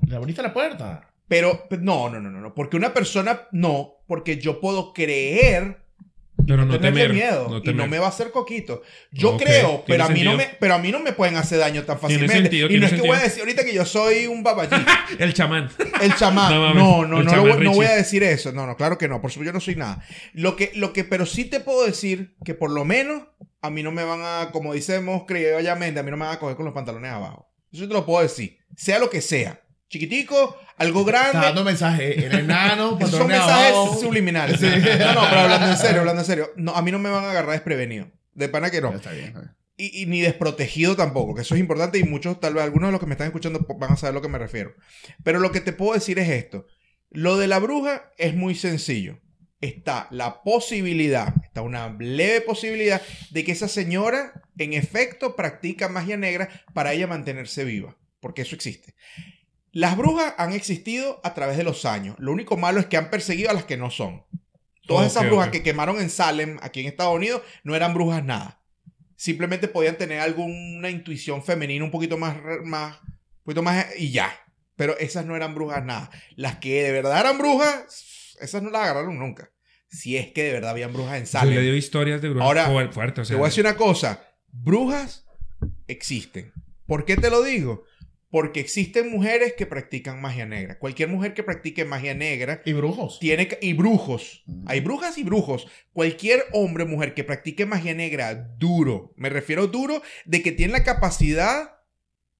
[0.07, 1.13] Le abriste la puerta.
[1.28, 2.53] Pero no, no, no, no, no.
[2.55, 3.95] Porque una persona, no.
[4.07, 5.80] Porque yo puedo creer
[6.47, 7.13] Pero no tenerle temer.
[7.13, 7.75] miedo no y temer.
[7.75, 8.82] no me va a hacer coquito.
[9.11, 11.84] Yo creo, pero a mí no me, pero a mí no me pueden hacer daño
[11.84, 12.34] tan fácilmente.
[12.34, 14.71] sentido, y no es que voy a decir ahorita que yo soy un baballí,
[15.19, 15.69] El chamán.
[16.01, 16.53] el chamán.
[16.53, 18.53] No No, no, no, no, chamán voy- no a decir eso.
[18.53, 19.21] No, no, claro que no.
[19.21, 20.01] Por supuesto, yo no soy nada.
[20.34, 23.23] Lo que, lo que, pero sí te puedo decir que por lo menos
[23.61, 26.39] a mí no me van a, como decimos criolllamente, a mí no me van a
[26.39, 27.49] coger con los pantalones abajo.
[27.73, 28.59] Eso te lo puedo decir.
[28.78, 29.59] Sea lo que sea.
[29.90, 31.48] Chiquitico, algo Está grande.
[31.48, 32.18] dando mensajes.
[32.18, 33.98] Eres enano, son mensajes abajo.
[34.00, 34.60] subliminales.
[34.62, 36.52] No, no, pero hablando en serio, hablando en serio.
[36.56, 38.12] No, a mí no me van a agarrar desprevenido.
[38.34, 38.94] De pana que no.
[38.94, 39.28] Está bien.
[39.28, 39.52] está bien.
[39.78, 42.92] Y, y ni desprotegido tampoco, que eso es importante y muchos, tal vez algunos de
[42.94, 44.74] los que me están escuchando van a saber a lo que me refiero.
[45.24, 46.66] Pero lo que te puedo decir es esto.
[47.12, 49.20] Lo de la bruja es muy sencillo.
[49.62, 56.18] Está la posibilidad, está una leve posibilidad de que esa señora en efecto practica magia
[56.18, 58.94] negra para ella mantenerse viva, porque eso existe.
[59.80, 62.15] Las brujas han existido a través de los años.
[62.19, 64.23] Lo único malo es que han perseguido a las que no son.
[64.88, 68.61] Todas esas brujas que quemaron en Salem, aquí en Estados Unidos, no eran brujas nada
[69.17, 74.32] simplemente podían tener alguna intuición femenina un poquito más, más, un poquito más y ya.
[74.75, 76.11] Pero esas no eran brujas nada.
[76.36, 79.51] Las que de verdad eran brujas, esas no las agarraron nunca.
[79.89, 81.61] Si es que de verdad habían brujas en Yo le Salem.
[81.63, 83.28] dio historias de brujas Ahora, fu- fuertes.
[83.28, 84.23] O Te voy a decir una cosa.
[84.51, 85.25] Brujas
[85.88, 86.53] existen.
[86.86, 87.84] ¿Por qué te lo digo?
[88.30, 90.78] Porque existen mujeres que practican magia negra.
[90.80, 93.19] Cualquier mujer que practique magia negra Y brujos.
[93.19, 94.43] tiene que- y brujos.
[94.47, 94.65] Mm.
[94.67, 95.67] Hay brujas y brujos.
[95.93, 100.73] Cualquier hombre o mujer que practique magia negra duro, me refiero duro, de que tiene
[100.73, 101.78] la capacidad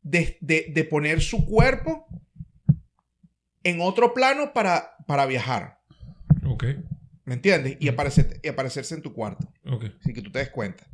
[0.02, 2.06] de, de- de poner su cuerpo
[3.64, 5.80] en otro plano para, para viajar.
[6.46, 6.66] Ok,
[7.28, 7.76] ¿Me entiendes?
[7.82, 7.90] Y, Mm.
[7.94, 9.52] aparecer- y aparecerse en tu cuarto.
[9.66, 10.86] ok, Así que tú te des cuenta.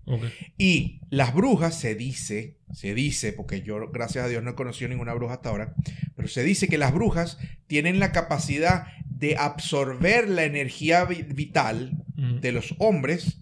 [0.58, 4.90] Y las brujas se dice, se dice, porque yo gracias a Dios no he conocido
[4.90, 5.76] ninguna bruja hasta ahora,
[6.16, 12.04] pero se dice que las brujas tienen la capacidad de absorber la energía vi- vital
[12.18, 12.40] Ujú.
[12.42, 13.38] de los hombres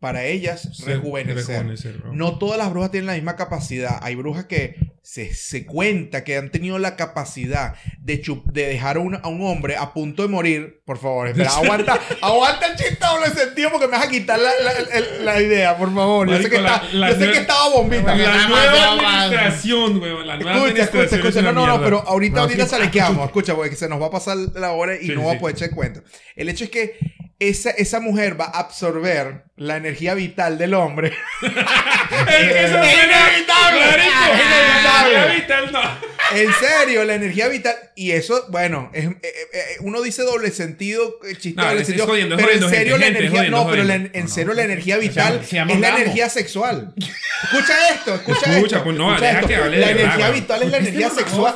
[0.00, 1.58] para ellas rejuvenecer.
[1.62, 2.04] rejuvenecer.
[2.12, 3.98] No todas las brujas tienen la misma capacidad.
[4.02, 4.74] Hay brujas que
[5.08, 9.28] se, se cuenta que han tenido la capacidad de, chup- de dejar a un, a
[9.28, 10.82] un hombre a punto de morir.
[10.84, 14.50] Por favor, espera, aguanta, aguanta el chiste doble sentido porque me vas a quitar la,
[14.60, 16.28] la- la idea, por favor.
[16.28, 18.14] Yo sé que, Marico, la- está- la yo sé nueva- que estaba bombita.
[18.16, 18.92] La nueva
[19.22, 20.26] administración, weón.
[20.26, 21.38] La nueva Escucha, administración escucha, escucha.
[21.38, 23.26] es No, no, no, pero ahorita, No, ahorita salequeamos.
[23.26, 25.38] Escucha, porque se nos va a pasar la hora y Sí, no sí, va a
[25.38, 26.02] poder echar cuenta.
[26.34, 26.98] El hecho es que
[27.38, 31.12] esa, esa mujer va a absorber la energía vital del hombre.
[32.10, 33.80] Es que eso Es inevitable.
[33.82, 34.32] Clarito.
[34.32, 34.95] Es inevitable.
[35.12, 35.80] La vital no.
[36.34, 37.76] En serio, la energía vital.
[37.94, 41.76] Y eso, bueno, es- eh, eh, eh, uno dice doble sentido, eh, chiste No, doble
[41.76, 42.06] es- es sentido.
[42.08, 43.38] jodiendo, pero jodiendo, en serio, gente, la gente, energía.
[43.38, 44.54] jodiendo, no, pero la- en No, serio, no.
[44.54, 46.94] la energía Se vital llama- se llama es la energía sexual.
[47.44, 48.84] Escucha esto, escucha, Escucha, esto.
[48.84, 49.48] pues no, escucha deja esto.
[49.48, 51.54] que hable La de energía verdad, vital es la energía sexual.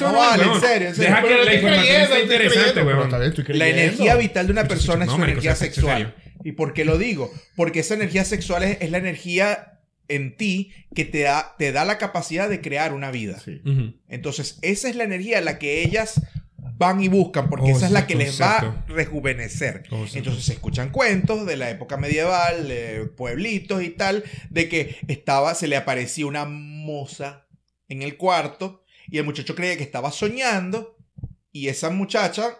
[0.00, 1.10] No vale, en serio, en serio.
[1.10, 3.58] Deja que la información estoy interesante, weón.
[3.58, 6.14] La energía vital de una Escucha, persona escucha, es no, su energía sea- sea sexual.
[6.44, 7.32] ¿Y por qué lo digo?
[7.56, 9.66] Porque esa energía sexual es, es la energía
[10.10, 13.40] en ti que te da, te da la capacidad de crear una vida.
[13.40, 13.62] Sí.
[14.08, 16.20] Entonces, esa es la energía la que ellas
[16.56, 19.84] van y buscan, porque Oh, esa es la que les va a rejuvenecer.
[19.90, 24.96] Oh, Entonces se escuchan cuentos de la época medieval, de pueblitos y tal, de que
[25.08, 27.46] estaba, se le aparecía una moza
[27.88, 30.96] en el cuarto y el muchacho creía que estaba soñando
[31.52, 32.56] y esa muchacha,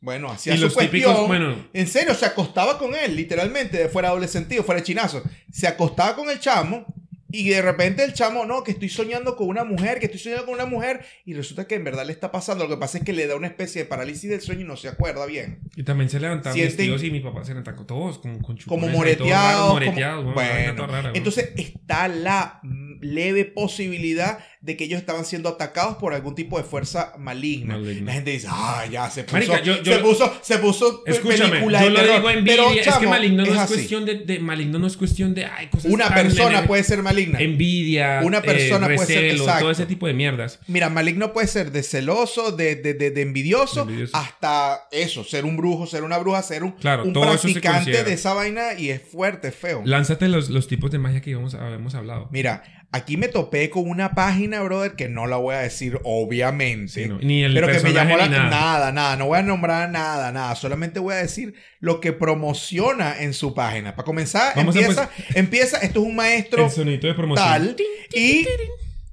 [0.00, 1.02] bueno, hacía Y su los cuestión.
[1.02, 4.86] típicos, bueno, En serio, se acostaba con él, literalmente, de fuera doble sentido, fuera de
[4.86, 5.22] chinazo.
[5.52, 6.86] Se acostaba con el chamo
[7.30, 10.46] y de repente el chamo, no, que estoy soñando con una mujer, que estoy soñando
[10.46, 12.64] con una mujer y resulta que en verdad le está pasando.
[12.64, 14.76] Lo que pasa es que le da una especie de parálisis del sueño y no
[14.78, 15.58] se acuerda bien.
[15.76, 18.88] y también se levantaban Sienten- vestidos y mi papá se levantaba todos con, con Como
[18.88, 19.78] moreteados.
[19.78, 22.60] como- Bueno, rara, entonces está la
[23.00, 27.78] leve posibilidad de que ellos estaban siendo atacados por algún tipo de fuerza maligna.
[27.78, 28.06] Maligna.
[28.06, 31.50] La gente dice, ah, ya se puso, Marica, yo- yo se puso, se puso Escúchame,
[31.50, 32.16] película yo de lo terror.
[32.16, 33.74] digo en Pero, es que chamo, maligno no es, así.
[33.74, 35.44] cuestión de, de- Maligno no es cuestión de.
[35.44, 37.38] Ay, cosas Una persona puede ser maligna.
[37.40, 38.20] Envidia.
[38.24, 39.60] Una persona eh, puede ser- exacto.
[39.60, 40.58] Todo ese tipo de mierdas.
[40.66, 45.86] Mira, maligno puede ser de celoso, de, de, de, envidioso, hasta eso, ser un brujo,
[45.86, 49.54] ser una bruja, ser un, Claro, un practicante de esa vaina y es fuerte, es
[49.54, 49.82] feo.
[49.84, 52.28] Lánzate los, los tipos de magia que íbamos, habíamos hablado.
[52.32, 56.88] Mira, aquí me topé con una página, brother, que no la voy a decir, obviamente.
[56.92, 58.28] Sí, no, Ni el pero que me llamó la...
[58.28, 58.50] nada.
[58.50, 60.54] Nada, nada, no voy a nombrar nada, nada.
[60.54, 63.94] Solamente voy a decir lo que promociona en su página.
[63.94, 67.46] Para comenzar, Vamos a empieza, empieza, esto es un maestro El sonito de promoción.
[67.46, 67.76] tal
[68.14, 68.46] y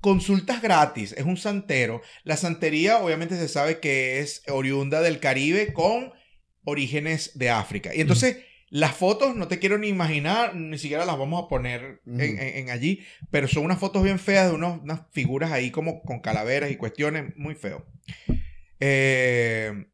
[0.02, 1.14] consultas gratis.
[1.18, 2.02] Es un santero.
[2.24, 6.14] La santería obviamente se sabe que es oriunda del Caribe con
[6.64, 7.94] orígenes de África.
[7.94, 8.38] Y entonces
[8.78, 12.22] las fotos no te quiero ni imaginar, ni siquiera las vamos a poner en, Ujú.
[12.24, 16.02] en- en allí, pero son unas fotos bien feas de unos- unas figuras ahí como
[16.02, 17.86] con calaveras y cuestiones, muy feo.
[18.80, 19.86] Eh,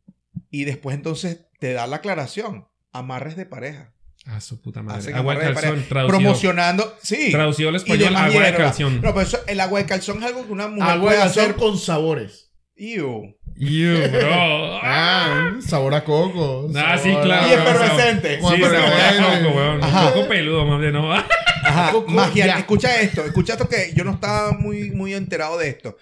[0.49, 2.67] y después entonces te da la aclaración.
[2.91, 3.93] Amarres de pareja.
[4.25, 4.99] Ah, su puta madre.
[4.99, 6.07] Hacen Agua de calzón, traducido.
[6.19, 6.97] Promocionando.
[7.01, 7.31] Sí.
[7.31, 8.95] Traducido al español, agua de calzón.
[8.95, 11.23] No, pero eso, el agua de calzón es algo que una mujer Agua puede de
[11.23, 11.55] calzón hacer.
[11.55, 12.50] con sabores.
[12.81, 13.35] Ew.
[13.57, 14.79] You, bro.
[14.83, 16.67] Ah, sabor a coco.
[16.75, 17.47] Ah, sí, claro.
[17.47, 18.37] Y efervescente.
[18.37, 19.83] Sí, sabor a coco, weón.
[19.83, 21.13] Un poco peludo, más bien, ¿no?
[21.63, 21.93] Ajá.
[22.07, 22.57] Magia.
[22.57, 23.23] Escucha esto.
[23.23, 25.97] Escucha esto que yo no estaba muy, muy enterado de esto.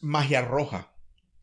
[0.00, 0.90] Magia roja.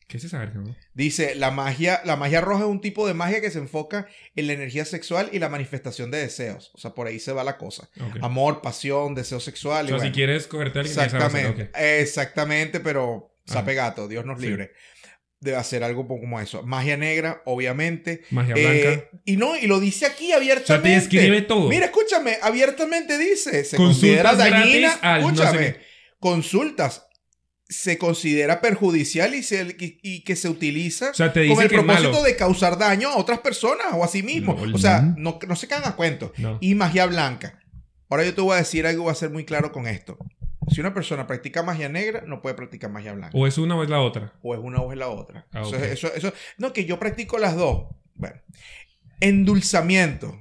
[0.08, 0.76] ¿Qué es esa verga, no?
[0.96, 4.48] Dice, la magia, la magia roja es un tipo de magia que se enfoca en
[4.48, 6.72] la energía sexual y la manifestación de deseos.
[6.74, 7.90] O sea, por ahí se va la cosa.
[8.22, 9.86] Amor, pasión, deseo sexual.
[9.86, 11.70] O y sea, si quieres cogerte a alguien, Exactamente.
[12.02, 13.90] Exactamente, pero sape Ajá.
[13.90, 14.48] gato, Dios nos Sí.
[14.48, 14.72] libre.
[15.40, 16.64] De hacer algo como eso.
[16.64, 18.24] Magia negra, obviamente.
[18.32, 19.10] Magia Eh, blanca.
[19.26, 20.90] y no, y lo dice aquí O sea, abiertamente.
[20.90, 21.68] te escribe todo.
[21.68, 23.66] Mira, escúchame, abiertamente dice.
[23.66, 25.00] Se Consultas considera dañina.
[25.20, 25.76] no sé escúchame.
[26.20, 27.08] consultas.
[27.68, 31.70] Se considera perjudicial y, se- y- y que se utiliza O sea, te con el
[31.70, 32.24] propósito malo.
[32.24, 34.54] de causar daño a otras personas o a sí mismo.
[34.54, 35.40] No, o sea, no.
[35.56, 36.32] se cagan a cuento.
[36.38, 36.58] No.
[36.62, 37.60] Y magia blanca.
[38.10, 40.18] Ahora yo te voy a decir algo, voy a ser muy claro con esto.
[40.72, 43.38] Si una persona practica magia negra, no puede practicar magia blanca.
[43.38, 44.34] O es una o es la otra.
[44.42, 45.46] O es una o es la otra.
[45.52, 45.76] Ah, eso, ok.
[45.76, 47.88] es- eso, eso- no, que yo practico las dos.
[48.16, 48.36] Bueno.
[49.20, 50.38] Endulzamiento.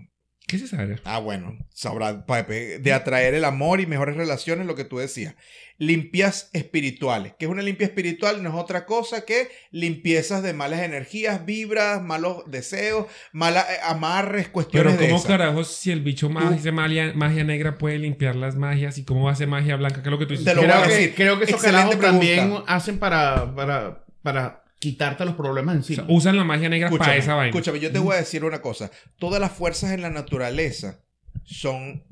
[0.52, 0.96] ¿Qué es esa verga?
[1.06, 5.34] Ah, bueno, sabrá, Pepe, de atraer el amor y mejores relaciones, lo que tú decías.
[5.78, 7.32] Limpias espirituales.
[7.38, 8.42] ¿Qué es una limpia espiritual?
[8.42, 14.48] No es otra cosa que limpiezas de malas energías, vibras, malos deseos, malas eh, amarres,
[14.48, 15.30] cuestiones Pero de ¿cómo esas.
[15.30, 19.24] carajos si el bicho más hace magia, magia negra puede limpiar las magias y cómo
[19.24, 20.02] va a hacer magia blanca?
[20.02, 20.44] ¿Qué es lo que tú dices?
[20.44, 21.14] Te lo voy creo, a que, decir.
[21.14, 26.04] creo que esos carajos también hacen para, para, para quitarte los problemas O encima.
[26.04, 27.50] sea, usan la magia negra para Escúchame, esa vaina.
[27.50, 28.90] escúchame, yo te voy a decir una cosa.
[29.16, 31.04] Todas las fuerzas en la naturaleza
[31.44, 32.02] son,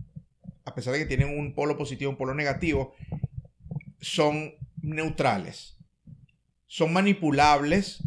[0.65, 2.95] a pesar de que tienen un polo positivo y un polo negativo,
[4.01, 5.77] son neutrales.
[6.69, 8.05] Son manipulables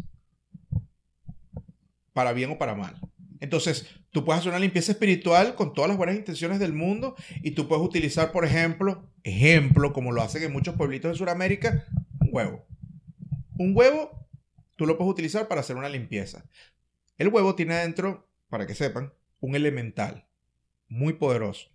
[2.14, 2.98] para bien o para mal.
[3.40, 7.50] Entonces, tú puedes hacer una limpieza espiritual con todas las buenas intenciones del mundo y
[7.50, 11.84] tú puedes utilizar, por ejemplo, ejemplo, como lo hacen en muchos pueblitos de Sudamérica,
[12.20, 12.64] un huevo.
[13.58, 14.23] Un huevo,
[14.76, 16.44] tú lo puedes utilizar para hacer una limpieza.
[17.18, 20.26] El huevo tiene adentro, para que sepan, un elemental
[20.88, 21.70] muy poderoso.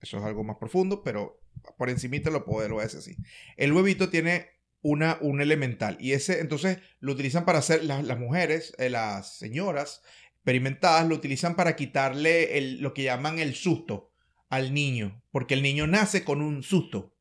[0.00, 1.40] Eso es algo más profundo, pero
[1.76, 3.16] por encimita lo puedo, lo voy a decir así.
[3.56, 4.48] El huevito tiene
[4.82, 10.02] una, un elemental y ese entonces lo utilizan para hacer las, mujeres, eh, las señoras
[10.36, 14.10] experimentadas lo utilizan para quitarle el- lo que llaman el susto
[14.48, 17.14] al niño, porque el niño nace con un susto.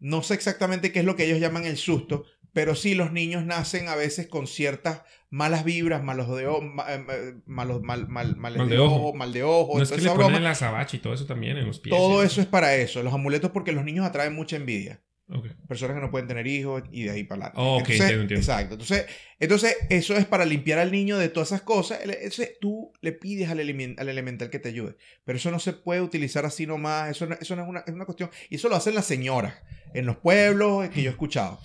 [0.00, 3.44] No sé exactamente qué es lo que ellos llaman el susto, pero sí los niños
[3.44, 8.36] nacen a veces con ciertas malas vibras, malos de, o- ma- eh, malos, mal, mal,
[8.36, 9.14] males Mal de, ojo, ojo.
[9.14, 11.66] mal de ojo, No es que le ponen la sabacha y todo eso también en
[11.66, 11.96] los pies.
[11.96, 15.00] Todo eso es para eso, los amuletos porque los niños atraen mucha envidia.
[15.34, 15.46] Ok.
[15.66, 17.58] Personas que no pueden tener hijos y de ahí para adelante.
[17.62, 18.40] Oh, ok, Entonces, entiendo, entiendo.
[18.42, 18.74] Exacto.
[18.74, 19.06] Entonces,
[19.40, 22.00] entonces, eso es para limpiar al niño de todas esas cosas.
[22.02, 24.96] El- Eso es- tú le pides al, al elemental que te ayude.
[25.24, 27.10] Pero eso no se puede utilizar así nomás.
[27.12, 28.30] Eso no, eso no es, una, es una cuestión.
[28.50, 29.54] Y eso lo hacen las señoras
[29.94, 31.58] en los pueblos que yo he escuchado.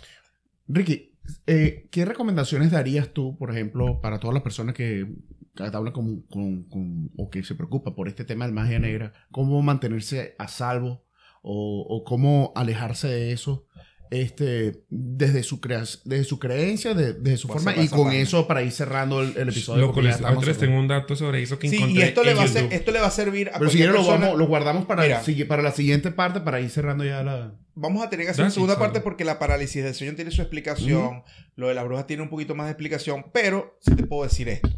[0.68, 1.13] Ricky,
[1.45, 5.07] eh, ¿qué recomendaciones darías tú, por ejemplo, para todas las personas que,
[5.55, 9.13] hablan con, con- o que se preocupan por este tema de magia negra?
[9.32, 11.05] ¿Cómo mantenerse a salvo
[11.41, 13.68] o cómo alejarse de eso?
[14.10, 15.60] Este, desde su
[16.05, 19.49] desde su creencia, de- desde su forma, y con eso para ir cerrando el, el
[19.49, 19.82] episodio.
[19.88, 20.18] Loco, les,
[20.58, 22.62] tengo un dato sobre eso que Sí, encontré y esto le, en va a ser-
[22.64, 22.76] YouTube.
[22.76, 25.20] esto le va a servir a Pero si lo, vamos, lo guardamos para, Mira.
[25.20, 27.53] el sigui- para la siguiente parte, para ir cerrando ya la...
[27.76, 30.41] Vamos a tener que hacer una segunda parte porque la parálisis del sueño tiene su
[30.41, 31.24] explicación.
[31.55, 33.26] Lo de la bruja tiene un poquito más de explicación.
[33.34, 34.70] Pero sí te puedo decir esto.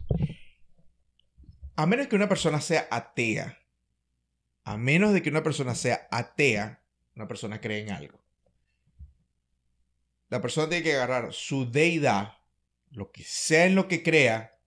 [1.78, 3.58] A menos que una persona sea atea,
[4.66, 6.82] a menos de que una persona sea atea,
[7.16, 8.19] una persona cree en algo.
[10.30, 12.34] La persona tiene que agarrar su deidad,
[12.92, 14.58] lo que sea en lo que crea,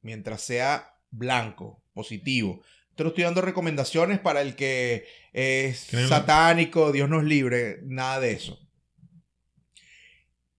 [0.00, 2.62] mientras sea blanco, positivo.
[2.94, 8.58] Te estoy dando recomendaciones para el que es satánico, Dios nos libre, nada de eso.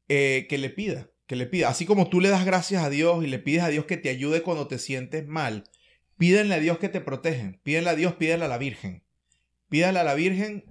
[0.10, 1.70] Eh, que le pida, que le pida.
[1.70, 4.10] Así como tú le das gracias a Dios y le pides a Dios que te
[4.10, 5.64] ayude cuando te sientes mal,
[6.18, 7.60] pídenle a Dios que te protejan.
[7.64, 9.04] Pídenle a Dios, pídenle a la Virgen.
[9.70, 10.66] Pídale a la Virgen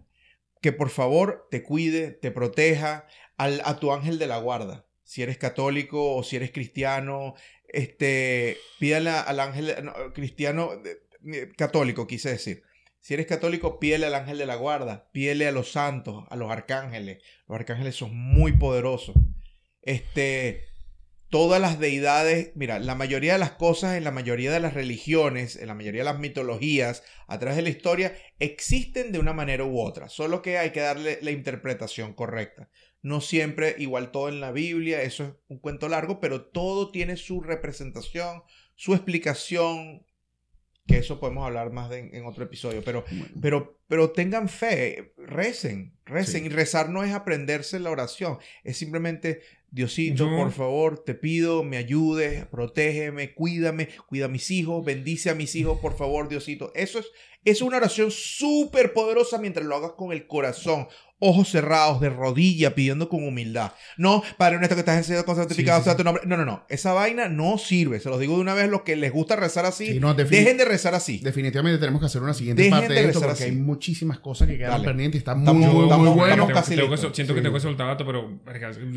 [0.61, 3.07] que por favor te cuide, te proteja,
[3.43, 4.87] a tu ángel de la guarda.
[5.05, 7.35] Si eres católico o si eres cristiano,
[7.69, 10.71] este, pídale al ángel no, cristiano,
[11.57, 12.63] católico, quise decir.
[13.01, 16.51] Si eres católico, pídele al ángel de la guarda, pídele a los santos, a los
[16.51, 17.19] arcángeles.
[17.49, 19.17] Los arcángeles son muy poderosos.
[19.83, 20.67] Este,
[21.29, 25.57] todas las deidades, mira, la mayoría de las cosas en la mayoría de las religiones,
[25.57, 29.65] en la mayoría de las mitologías, a través de la historia, existen de una manera
[29.65, 30.09] u otra.
[30.09, 32.69] Solo que hay que darle la interpretación correcta.
[33.03, 37.17] No siempre igual todo en la Biblia, eso es un cuento largo, pero todo tiene
[37.17, 38.43] su representación,
[38.77, 40.07] su explicación,
[40.87, 43.05] que eso podemos hablar más de- en, otro episodio, pero,
[43.41, 46.43] pero, pero tengan fe, recen, recen.
[46.43, 46.47] Sí.
[46.47, 51.79] Y rezar no es aprenderse la oración, es simplemente, Diosito, por favor, te pido, me
[51.79, 56.73] ayudes, protégeme, cuídame, cuida a mis hijos, bendice a mis hijos, por favor, Diosito.
[56.75, 57.07] Eso es,
[57.45, 60.89] es una oración súper poderosa mientras lo hagas con el corazón,
[61.25, 63.73] ojos cerrados, de rodilla, pidiendo con humildad.
[63.97, 66.25] No, Padre nuestro que estás en cielo, santificado Sí, sí, sea tu nombre.
[66.27, 66.67] No, no, no.
[66.69, 68.01] Esa vaina no sirve.
[68.01, 70.57] Se los digo de una vez, los que les gusta rezar así, Sí, no, dejen
[70.57, 71.21] de rezar así.
[71.23, 73.45] Definitivamente tenemos que hacer una siguiente Dejen parte de de esto porque así.
[73.45, 74.85] hay muchísimas cosas que quedan Dale.
[74.85, 76.33] pendientes y está muy, Estamos- muy, estamos- muy bueno.
[76.33, 77.35] estamos Tengo- casi tengo que siento Sí.
[77.39, 78.41] que tengo que soltar dato, pero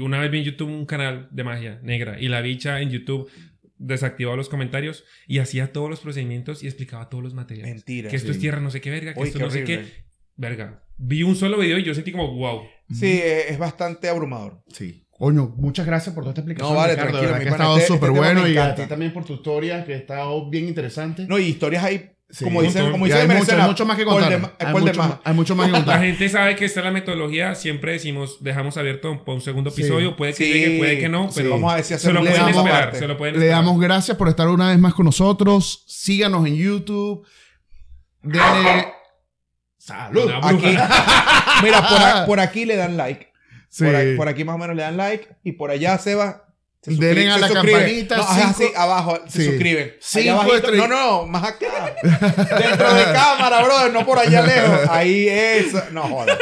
[0.04, 3.30] una vez vi en YouTube un canal de magia negra y la bicha en YouTube
[3.78, 7.74] desactivaba los comentarios y hacía todos los procedimientos y explicaba todos los materiales.
[7.76, 8.10] Mentira.
[8.10, 8.36] Que esto sí.
[8.36, 9.84] es tierra no sé qué verga, que Uy, esto qué no sé horrible.
[9.86, 10.06] qué.
[10.38, 10.82] Verga.
[10.98, 12.62] Vi un solo video y yo sentí como wow.
[12.94, 14.62] Sí, eh, es bastante abrumador.
[14.72, 15.02] Sí.
[15.18, 16.74] Coño, muchas gracias por toda esta explicación.
[16.74, 18.76] No, vale, Ricardo, tranquilo, verdad que ha estado este- súper este tema bueno y a
[18.76, 21.26] ti también por tu historia que ha estado bien interesante.
[21.28, 22.44] No, y historias ahí, Sí.
[22.44, 22.92] como dicen, montón.
[22.94, 23.52] como dicen hay, en mucho,
[23.84, 24.30] hay más que contar.
[24.30, 25.14] de hay, de mucho, más.
[25.24, 26.02] hay mucho más que La contar.
[26.02, 29.82] gente sabe que está la metodología, siempre decimos, dejamos abierto para un segundo Sí.
[29.84, 32.12] episodio, puede que Sí, llegue, puede que no, sí, pero vamos a ver si se
[32.12, 33.00] lo pueden damos esperar, parte.
[33.00, 35.84] se lo pueden Le damos gracias por estar una vez más con nosotros.
[35.88, 37.26] Síganos en YouTube.
[38.22, 38.88] denle
[39.86, 40.32] salud.
[40.44, 40.66] Aquí,
[41.64, 43.32] mira, por, a- por aquí le dan like.
[43.70, 43.86] Sí.
[44.16, 45.28] Por, aquí más o menos le dan like.
[45.44, 46.46] Y por allá, Seba.
[46.82, 47.80] se Denle a la suscriben.
[47.80, 49.20] campanita, No, es cinco- así, abajo.
[49.28, 49.94] Se suscriben.
[50.00, 50.46] Cinco.
[50.76, 51.94] No, no, más acá.
[52.02, 53.92] Dentro de cámara, brother.
[53.92, 54.80] No por allá lejos.
[54.90, 55.84] Ahí eso.
[55.92, 56.38] No jodas.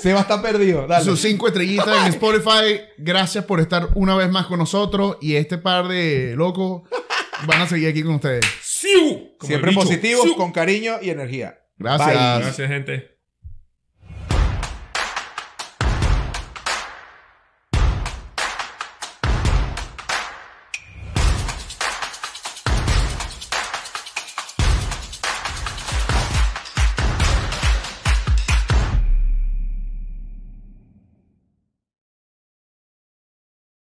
[0.00, 0.86] Seba está perdido.
[0.88, 1.04] Dale.
[1.04, 2.80] Sus cinco estrellitas en Spotify.
[2.98, 5.16] Gracias por estar una vez más con nosotros.
[5.20, 6.82] Y este par de locos
[7.46, 8.44] van a seguir aquí con ustedes.
[9.40, 11.58] Siempre positivos, con cariño y energía.
[11.76, 12.08] Gracias.
[12.08, 12.42] Bye.
[12.42, 13.13] Gracias, gente.